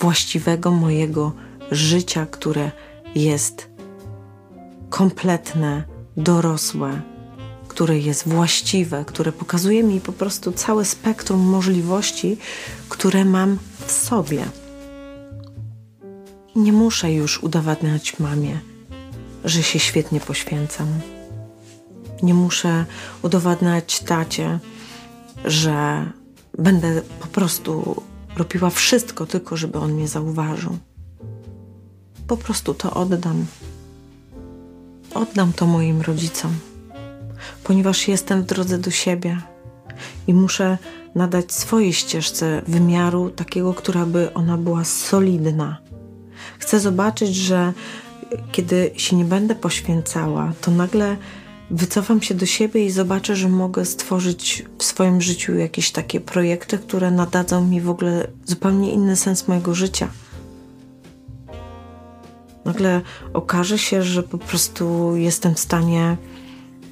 [0.00, 1.32] właściwego mojego
[1.70, 2.70] życia, które
[3.14, 3.68] jest
[4.90, 5.84] kompletne,
[6.16, 7.00] dorosłe,
[7.68, 12.36] które jest właściwe, które pokazuje mi po prostu całe spektrum możliwości,
[12.88, 14.44] które mam w sobie.
[16.56, 18.60] Nie muszę już udowadniać mamie,
[19.44, 21.17] że się świetnie poświęcam.
[22.22, 22.84] Nie muszę
[23.22, 24.58] udowadniać tacie,
[25.44, 26.06] że
[26.58, 28.02] będę po prostu
[28.36, 30.78] robiła wszystko tylko, żeby on mnie zauważył.
[32.26, 33.46] Po prostu to oddam.
[35.14, 36.52] Oddam to moim rodzicom,
[37.64, 39.42] ponieważ jestem w drodze do siebie
[40.26, 40.78] i muszę
[41.14, 45.78] nadać swojej ścieżce wymiaru takiego, która by ona była solidna.
[46.58, 47.72] Chcę zobaczyć, że
[48.52, 51.16] kiedy się nie będę poświęcała, to nagle
[51.70, 56.78] wycofam się do siebie i zobaczę, że mogę stworzyć w swoim życiu jakieś takie projekty,
[56.78, 60.08] które nadadzą mi w ogóle zupełnie inny sens mojego życia
[62.68, 63.00] nagle
[63.32, 66.16] okaże się, że po prostu jestem w stanie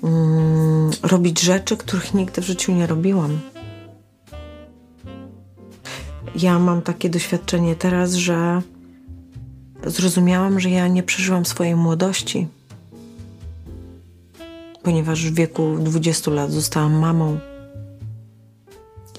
[0.03, 3.41] mm, robić rzeczy, których nigdy w życiu nie robiłam.
[6.35, 8.63] Ja mam takie doświadczenie teraz, że
[9.87, 12.49] zrozumiałam, że ja nie przeżyłam swojej młodości,
[14.87, 17.39] ponieważ w wieku 20 lat zostałam mamą.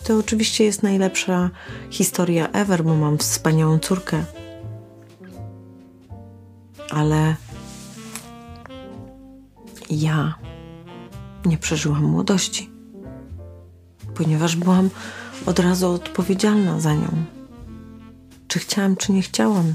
[0.04, 1.50] To oczywiście jest najlepsza
[1.90, 4.24] historia ever, bo mam wspaniałą córkę
[6.90, 7.36] ale
[9.90, 10.36] ja
[11.46, 12.70] nie przeżyłam młodości,
[14.16, 14.90] ponieważ byłam
[15.46, 17.10] od razu odpowiedzialna za nią.
[18.48, 19.74] Czy chciałam, czy nie chciałam.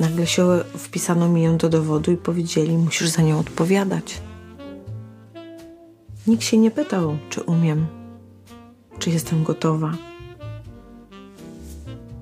[0.00, 4.20] Nagle się wpisano mi ją do dowodu i powiedzieli: Musisz za nią odpowiadać.
[6.26, 7.86] Nikt się nie pytał, czy umiem,
[8.98, 9.92] czy jestem gotowa,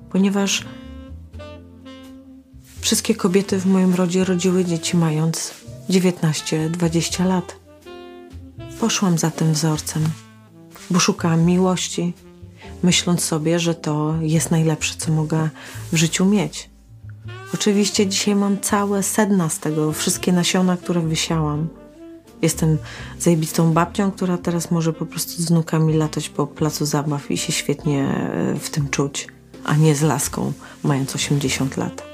[0.09, 0.65] ponieważ
[2.83, 5.53] Wszystkie kobiety w moim rodzie rodziły dzieci mając
[5.89, 7.55] 19-20 lat.
[8.79, 10.03] Poszłam za tym wzorcem,
[10.89, 12.13] bo szukałam miłości,
[12.83, 15.49] myśląc sobie, że to jest najlepsze, co mogę
[15.91, 16.69] w życiu mieć.
[17.53, 21.67] Oczywiście dzisiaj mam całe sedna z tego, wszystkie nasiona, które wysiałam.
[22.41, 22.77] Jestem
[23.19, 27.53] zajebistą babcią, która teraz może po prostu z wnukami latać po placu zabaw i się
[27.53, 29.27] świetnie e, w tym czuć,
[29.63, 32.13] a nie z laską, mając 80 lat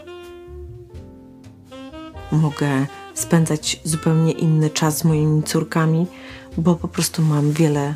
[2.31, 6.07] mogę spędzać zupełnie inny czas z moimi córkami,
[6.57, 7.95] bo po prostu mam wiele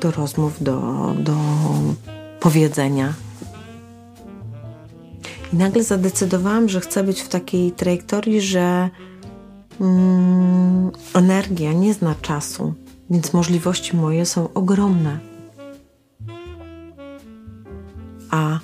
[0.00, 0.80] do rozmów, do,
[1.18, 1.36] do
[2.40, 3.14] powiedzenia.
[5.52, 8.90] I nagle zadecydowałam, że chcę być w takiej trajektorii, że
[9.80, 12.74] mm, energia nie zna czasu,
[13.10, 15.18] więc możliwości moje są ogromne.
[18.30, 18.58] A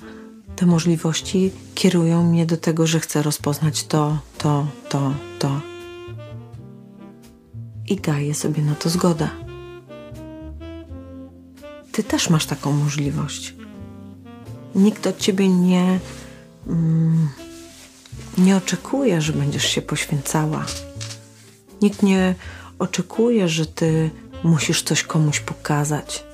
[0.55, 5.61] te możliwości kierują mnie do tego, że chcę rozpoznać to, to, to, to.
[7.87, 9.29] I daję sobie na to zgodę.
[11.91, 13.55] Ty też masz taką możliwość.
[14.75, 15.99] Nikt od ciebie nie,
[18.37, 20.65] nie oczekuje, że będziesz się poświęcała.
[21.81, 22.35] Nikt nie
[22.79, 24.09] oczekuje, że ty
[24.43, 26.27] musisz coś komuś pokazać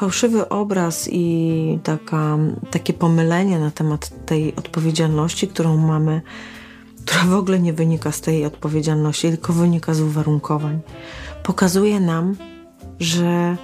[0.00, 2.38] fałszywy obraz i taka,
[2.70, 6.22] takie pomylenie na temat tej odpowiedzialności, którą mamy,
[7.04, 10.80] która w ogóle nie wynika z tej odpowiedzialności, tylko wynika z uwarunkowań,
[11.42, 12.36] pokazuje nam,
[13.00, 13.56] że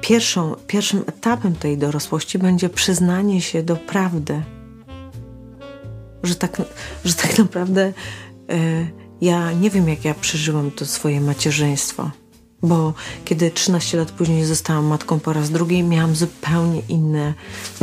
[0.00, 4.42] pierwszą, pierwszym etapem tej dorosłości będzie przyznanie się do prawdy.
[6.22, 6.62] Że tak,
[7.04, 7.92] że tak naprawdę
[8.50, 8.90] y,
[9.20, 12.10] ja nie wiem, jak ja przeżyłam to swoje macierzyństwo
[12.62, 12.94] bo
[13.24, 17.34] kiedy 13 lat później zostałam matką po raz drugi, miałam zupełnie inne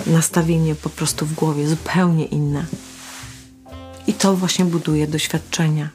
[0.08, 2.66] nastawienie po prostu w głowie, zupełnie inne.
[4.08, 5.90] I to właśnie buduje doświadczenia.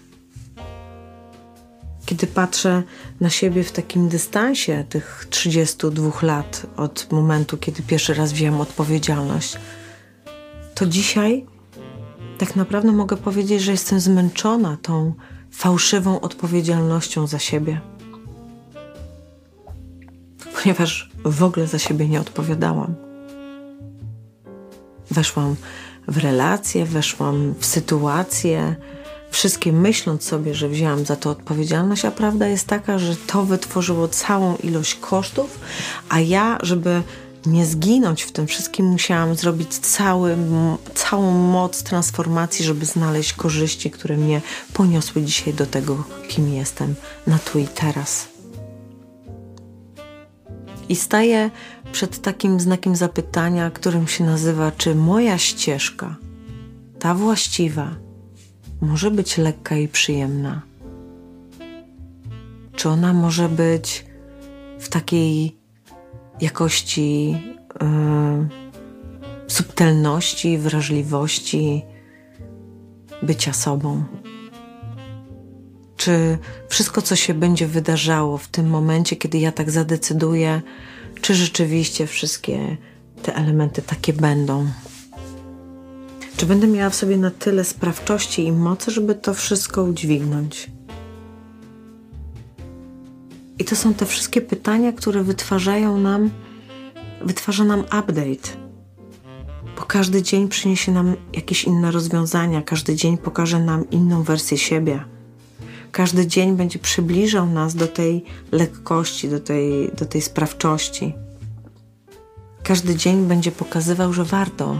[2.11, 2.83] Kiedy patrzę
[3.21, 9.57] na siebie w takim dystansie tych 32 lat od momentu, kiedy pierwszy raz wziąłem odpowiedzialność,
[10.75, 11.47] to dzisiaj
[12.39, 15.15] tak naprawdę mogę powiedzieć, że jestem zmęczona tą
[15.51, 17.81] fałszywą odpowiedzialnością za siebie
[20.63, 22.95] ponieważ w ogóle za siebie nie odpowiadałam.
[25.11, 25.57] Weszłam
[26.09, 28.77] w relacje, weszłam w sytuacje,
[29.31, 34.09] wszystkie myśląc sobie, że wzięłam za to odpowiedzialność, a prawda jest taka, że to wytworzyło
[34.09, 35.59] całą ilość kosztów,
[36.09, 37.03] a ja, żeby
[37.47, 40.37] nie zginąć w tym wszystkim, musiałam zrobić cały,
[40.95, 44.41] całą moc transformacji, żeby znaleźć korzyści, które mnie
[44.73, 46.95] poniosły dzisiaj do tego, kim jestem
[47.27, 48.29] na tu i teraz.
[50.89, 51.51] I staję
[51.93, 56.17] przed takim znakiem zapytania, którym się nazywa, czy moja ścieżka,
[56.99, 57.91] ta właściwa,
[58.81, 60.63] może być lekka i przyjemna?
[62.77, 64.05] Czy ona może być
[64.79, 65.57] w takiej
[66.41, 67.31] jakości
[67.81, 68.49] yy,
[69.49, 71.83] subtelności, wrażliwości
[73.23, 74.05] bycia sobą?
[75.97, 80.63] Czy wszystko, co się będzie wydarzało w tym momencie, kiedy ja tak zadecyduję,
[81.21, 82.77] czy rzeczywiście wszystkie
[83.23, 84.67] te elementy takie będą?
[86.41, 90.71] Czy będę miała w sobie na tyle sprawczości i mocy, żeby to wszystko udźwignąć?
[93.59, 96.31] I to są te wszystkie pytania, które wytwarzają nam,
[97.25, 98.49] wytwarza nam update.
[99.77, 105.05] Bo każdy dzień przyniesie nam jakieś inne rozwiązania, każdy dzień pokaże nam inną wersję siebie.
[105.93, 111.15] Każdy dzień będzie przybliżał nas do tej lekkości, do tej, do tej sprawczości.
[112.63, 114.77] Każdy dzień będzie pokazywał, że warto,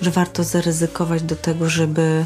[0.00, 2.24] że warto zaryzykować do tego, żeby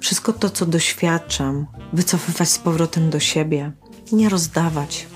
[0.00, 3.72] wszystko to, co doświadczam, wycofywać z powrotem do siebie,
[4.12, 5.06] nie rozdawać.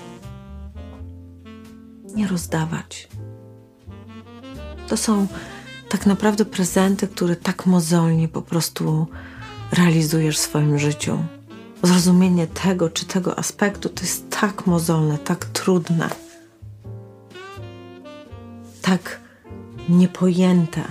[2.15, 3.07] Nie rozdawać.
[4.87, 5.27] To są
[5.89, 9.07] tak naprawdę prezenty, które tak mozolnie po prostu
[9.71, 11.23] realizujesz w swoim życiu.
[11.83, 16.09] Zrozumienie tego czy tego aspektu to jest tak mozolne, tak trudne,
[18.81, 19.19] tak
[19.89, 20.83] niepojęte.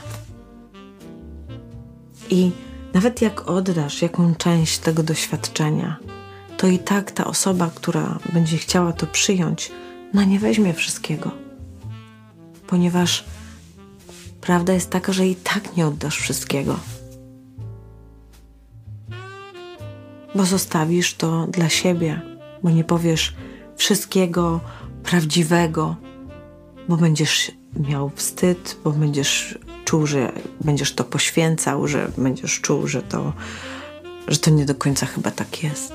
[2.31, 2.51] I
[2.95, 5.97] nawet jak oddasz jaką część tego doświadczenia,
[6.57, 9.72] to i tak ta osoba, która będzie chciała to przyjąć,
[10.14, 11.31] na nie weźmie wszystkiego.
[12.66, 13.24] Ponieważ
[14.41, 16.78] prawda jest taka, że i tak nie oddasz wszystkiego.
[20.35, 22.20] Bo zostawisz to dla siebie,
[22.62, 23.35] bo nie powiesz
[23.76, 24.61] wszystkiego
[25.03, 25.97] prawdziwego,
[26.91, 27.53] bo będziesz
[27.88, 33.32] miał wstyd, bo będziesz czuł, że będziesz to poświęcał, że będziesz czuł, że to,
[34.28, 35.93] że to nie do końca chyba tak jest.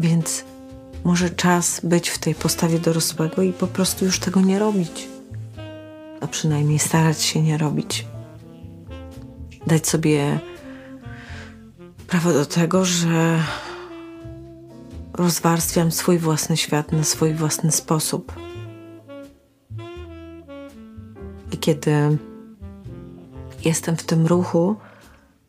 [0.00, 0.44] Więc
[1.04, 5.08] może czas być w tej postawie dorosłego i po prostu już tego nie robić.
[6.20, 8.06] A przynajmniej starać się nie robić.
[9.66, 10.38] Dać sobie
[12.06, 13.38] prawo do tego, że
[15.14, 18.32] rozwarstwiam swój własny świat na swój własny sposób
[21.64, 22.18] kiedy
[23.64, 24.76] jestem w tym ruchu,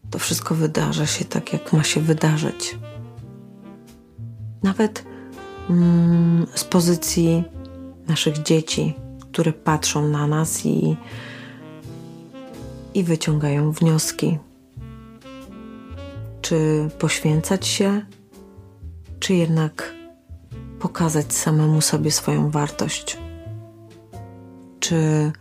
[0.10, 2.78] to wszystko wydarza się tak, jak ma się wydarzyć.
[4.64, 5.06] Nawet
[5.70, 7.44] mm, z pozycji
[8.08, 8.94] naszych dzieci,
[9.32, 10.98] które patrzą na nas i,
[12.94, 14.38] i wyciągają wnioski.
[16.42, 18.06] Czy poświęcać się,
[19.26, 19.94] czy jednak
[20.80, 23.18] pokazać samemu sobie swoją wartość?
[24.80, 25.32] Czy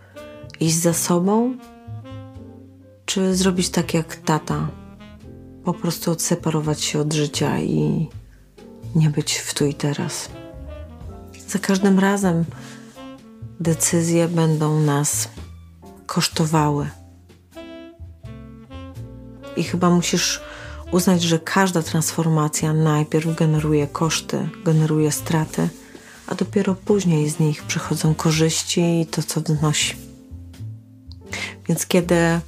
[0.61, 1.57] iść za sobą,
[3.05, 4.69] czy zrobić tak jak tata,
[5.65, 8.09] po prostu odseparować się od życia i
[8.95, 10.29] nie być w tu i teraz.
[11.49, 12.45] Za każdym razem
[13.61, 15.29] decyzje będą nas
[16.07, 16.89] kosztowały.
[19.57, 20.41] I chyba musisz
[20.95, 25.69] uznać, że każda transformacja najpierw generuje koszty, generuje straty,
[26.27, 29.97] a dopiero później z nich przychodzą korzyści i to, co wnosi.
[31.69, 32.41] Więc kiedy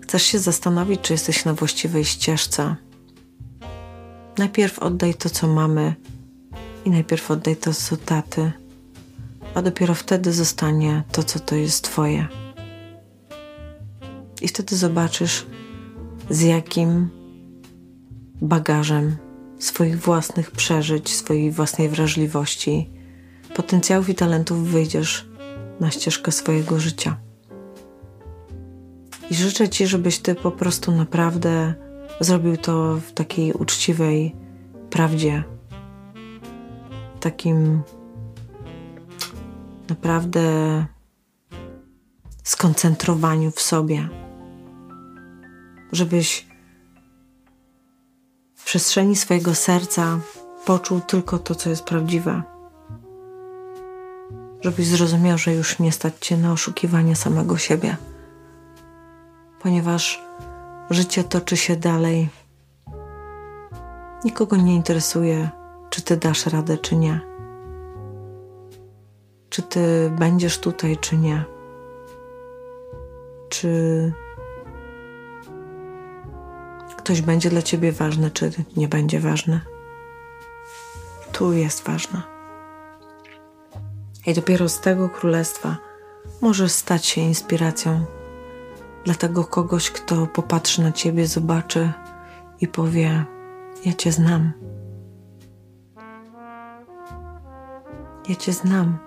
[0.00, 2.76] chcesz się zastanowić, czy jesteś na właściwej ścieżce,
[4.38, 5.94] najpierw oddaj to, co mamy
[6.84, 8.52] i najpierw oddaj to, co taty,
[9.54, 12.28] a dopiero wtedy zostanie to, co to jest Twoje.
[14.40, 15.46] I wtedy zobaczysz,
[16.30, 17.08] z jakim
[18.42, 19.16] bagażem
[19.58, 22.90] swoich własnych przeżyć, swojej własnej wrażliwości,
[23.54, 25.28] potencjałów i talentów wyjdziesz
[25.80, 27.16] na ścieżkę swojego życia.
[29.30, 31.74] I życzę Ci, żebyś Ty po prostu naprawdę
[32.20, 34.34] zrobił to w takiej uczciwej
[34.90, 35.44] prawdzie,
[37.20, 37.82] takim
[39.88, 40.40] naprawdę
[42.42, 44.08] skoncentrowaniu w sobie,
[45.92, 46.46] żebyś
[48.54, 50.18] w przestrzeni swojego serca
[50.64, 52.42] poczuł tylko to, co jest prawdziwe.
[54.60, 57.96] Żebyś zrozumiał, że już nie stać cię na oszukiwanie samego siebie,
[59.62, 60.22] ponieważ
[60.90, 62.28] życie toczy się dalej.
[64.24, 65.50] Nikogo nie interesuje,
[65.90, 67.20] czy ty dasz radę, czy nie.
[69.50, 71.44] Czy ty będziesz tutaj, czy nie.
[73.48, 74.12] Czy
[77.08, 79.60] ktoś będzie dla ciebie ważny, czy nie będzie ważny.
[81.32, 82.22] Tu jest ważne.
[84.26, 85.76] I dopiero z tego królestwa
[86.40, 88.04] możesz stać się inspiracją
[89.04, 91.92] dla tego kogoś, kto popatrzy na ciebie, zobaczy
[92.60, 93.24] i powie:
[93.84, 94.52] Ja cię znam.
[98.28, 98.98] Ja cię znam,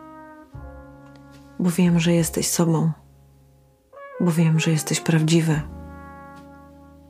[1.59, 2.91] bo wiem, że jesteś sobą,
[4.19, 5.61] bo wiem, że jesteś prawdziwy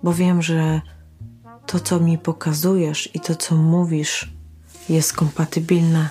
[0.03, 0.81] bo wiem, że
[1.65, 4.33] to, co mi pokazujesz i to, co mówisz,
[4.89, 6.09] jest kompatybilne.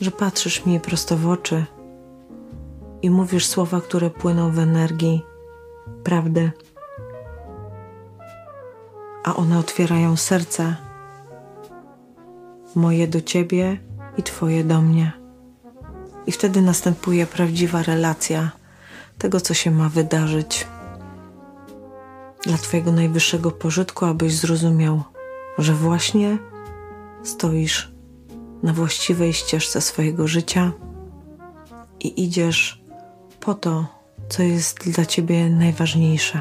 [0.00, 1.64] Że patrzysz mi prosto w oczy
[3.02, 5.22] i mówisz słowa, które płyną w energii
[6.04, 6.52] prawdy,
[9.24, 10.76] a one otwierają serce
[12.74, 13.78] moje do ciebie
[14.16, 15.12] i twoje do mnie.
[16.26, 18.50] I wtedy następuje prawdziwa relacja
[19.18, 20.66] tego, co się ma wydarzyć
[22.42, 25.02] dla Twojego najwyższego pożytku, abyś zrozumiał,
[25.58, 26.38] że właśnie
[27.22, 27.92] stoisz
[28.62, 30.72] na właściwej ścieżce swojego życia
[32.00, 32.82] i idziesz
[33.40, 33.86] po to,
[34.28, 36.40] co jest dla Ciebie najważniejsze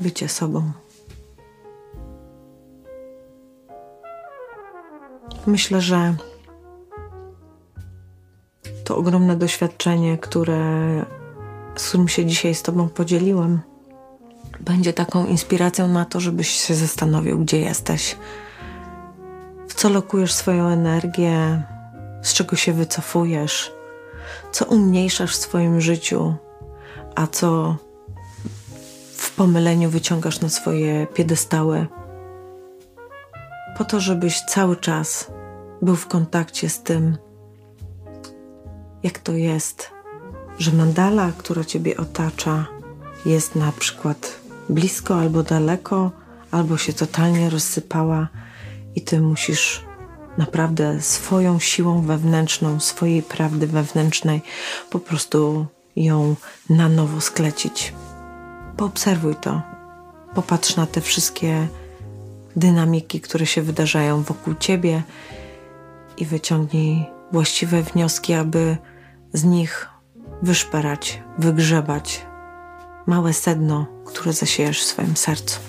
[0.00, 0.72] bycie sobą.
[5.46, 6.14] Myślę, że
[8.84, 11.04] to ogromne doświadczenie, które
[11.76, 13.60] z którym się dzisiaj z Tobą podzieliłam,
[14.60, 18.16] będzie taką inspiracją na to, żebyś się zastanowił, gdzie jesteś,
[19.68, 21.62] w co lokujesz swoją energię,
[22.22, 23.72] z czego się wycofujesz,
[24.52, 26.34] co umniejszasz w swoim życiu,
[27.14, 27.76] a co
[29.16, 31.86] w pomyleniu wyciągasz na swoje piedestały,
[33.78, 35.30] po to, żebyś cały czas
[35.82, 37.16] był w kontakcie z tym,
[39.02, 39.93] jak to jest
[40.58, 42.66] że mandala, która Ciebie otacza,
[43.26, 46.10] jest na przykład blisko albo daleko,
[46.50, 48.28] albo się totalnie rozsypała
[48.94, 49.84] i Ty musisz
[50.38, 54.42] naprawdę swoją siłą wewnętrzną, swojej prawdy wewnętrznej
[54.90, 56.36] po prostu ją
[56.70, 57.92] na nowo sklecić.
[58.76, 59.62] Poobserwuj to.
[60.34, 61.68] Popatrz na te wszystkie
[62.56, 65.02] dynamiki, które się wydarzają wokół ciebie
[66.16, 68.76] i wyciągnij właściwe wnioski, aby
[69.32, 69.93] z nich
[70.44, 72.26] wyszperać, wygrzebać
[73.06, 75.60] małe sedno, które zasiejesz w swoim sercu.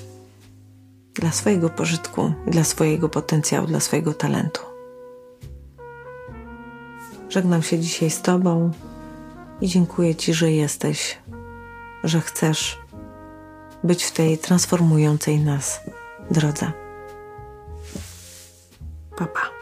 [1.13, 4.61] Dla swojego pożytku, dla swojego potencjału, dla swojego talentu.
[7.29, 8.71] Żegnam się dzisiaj z Tobą
[9.61, 11.17] i dziękuję Ci, że jesteś,
[12.03, 12.79] że chcesz
[13.83, 15.79] być w tej transformującej nas
[16.31, 16.71] drodze.
[19.17, 19.33] Papa.
[19.33, 19.54] Pa.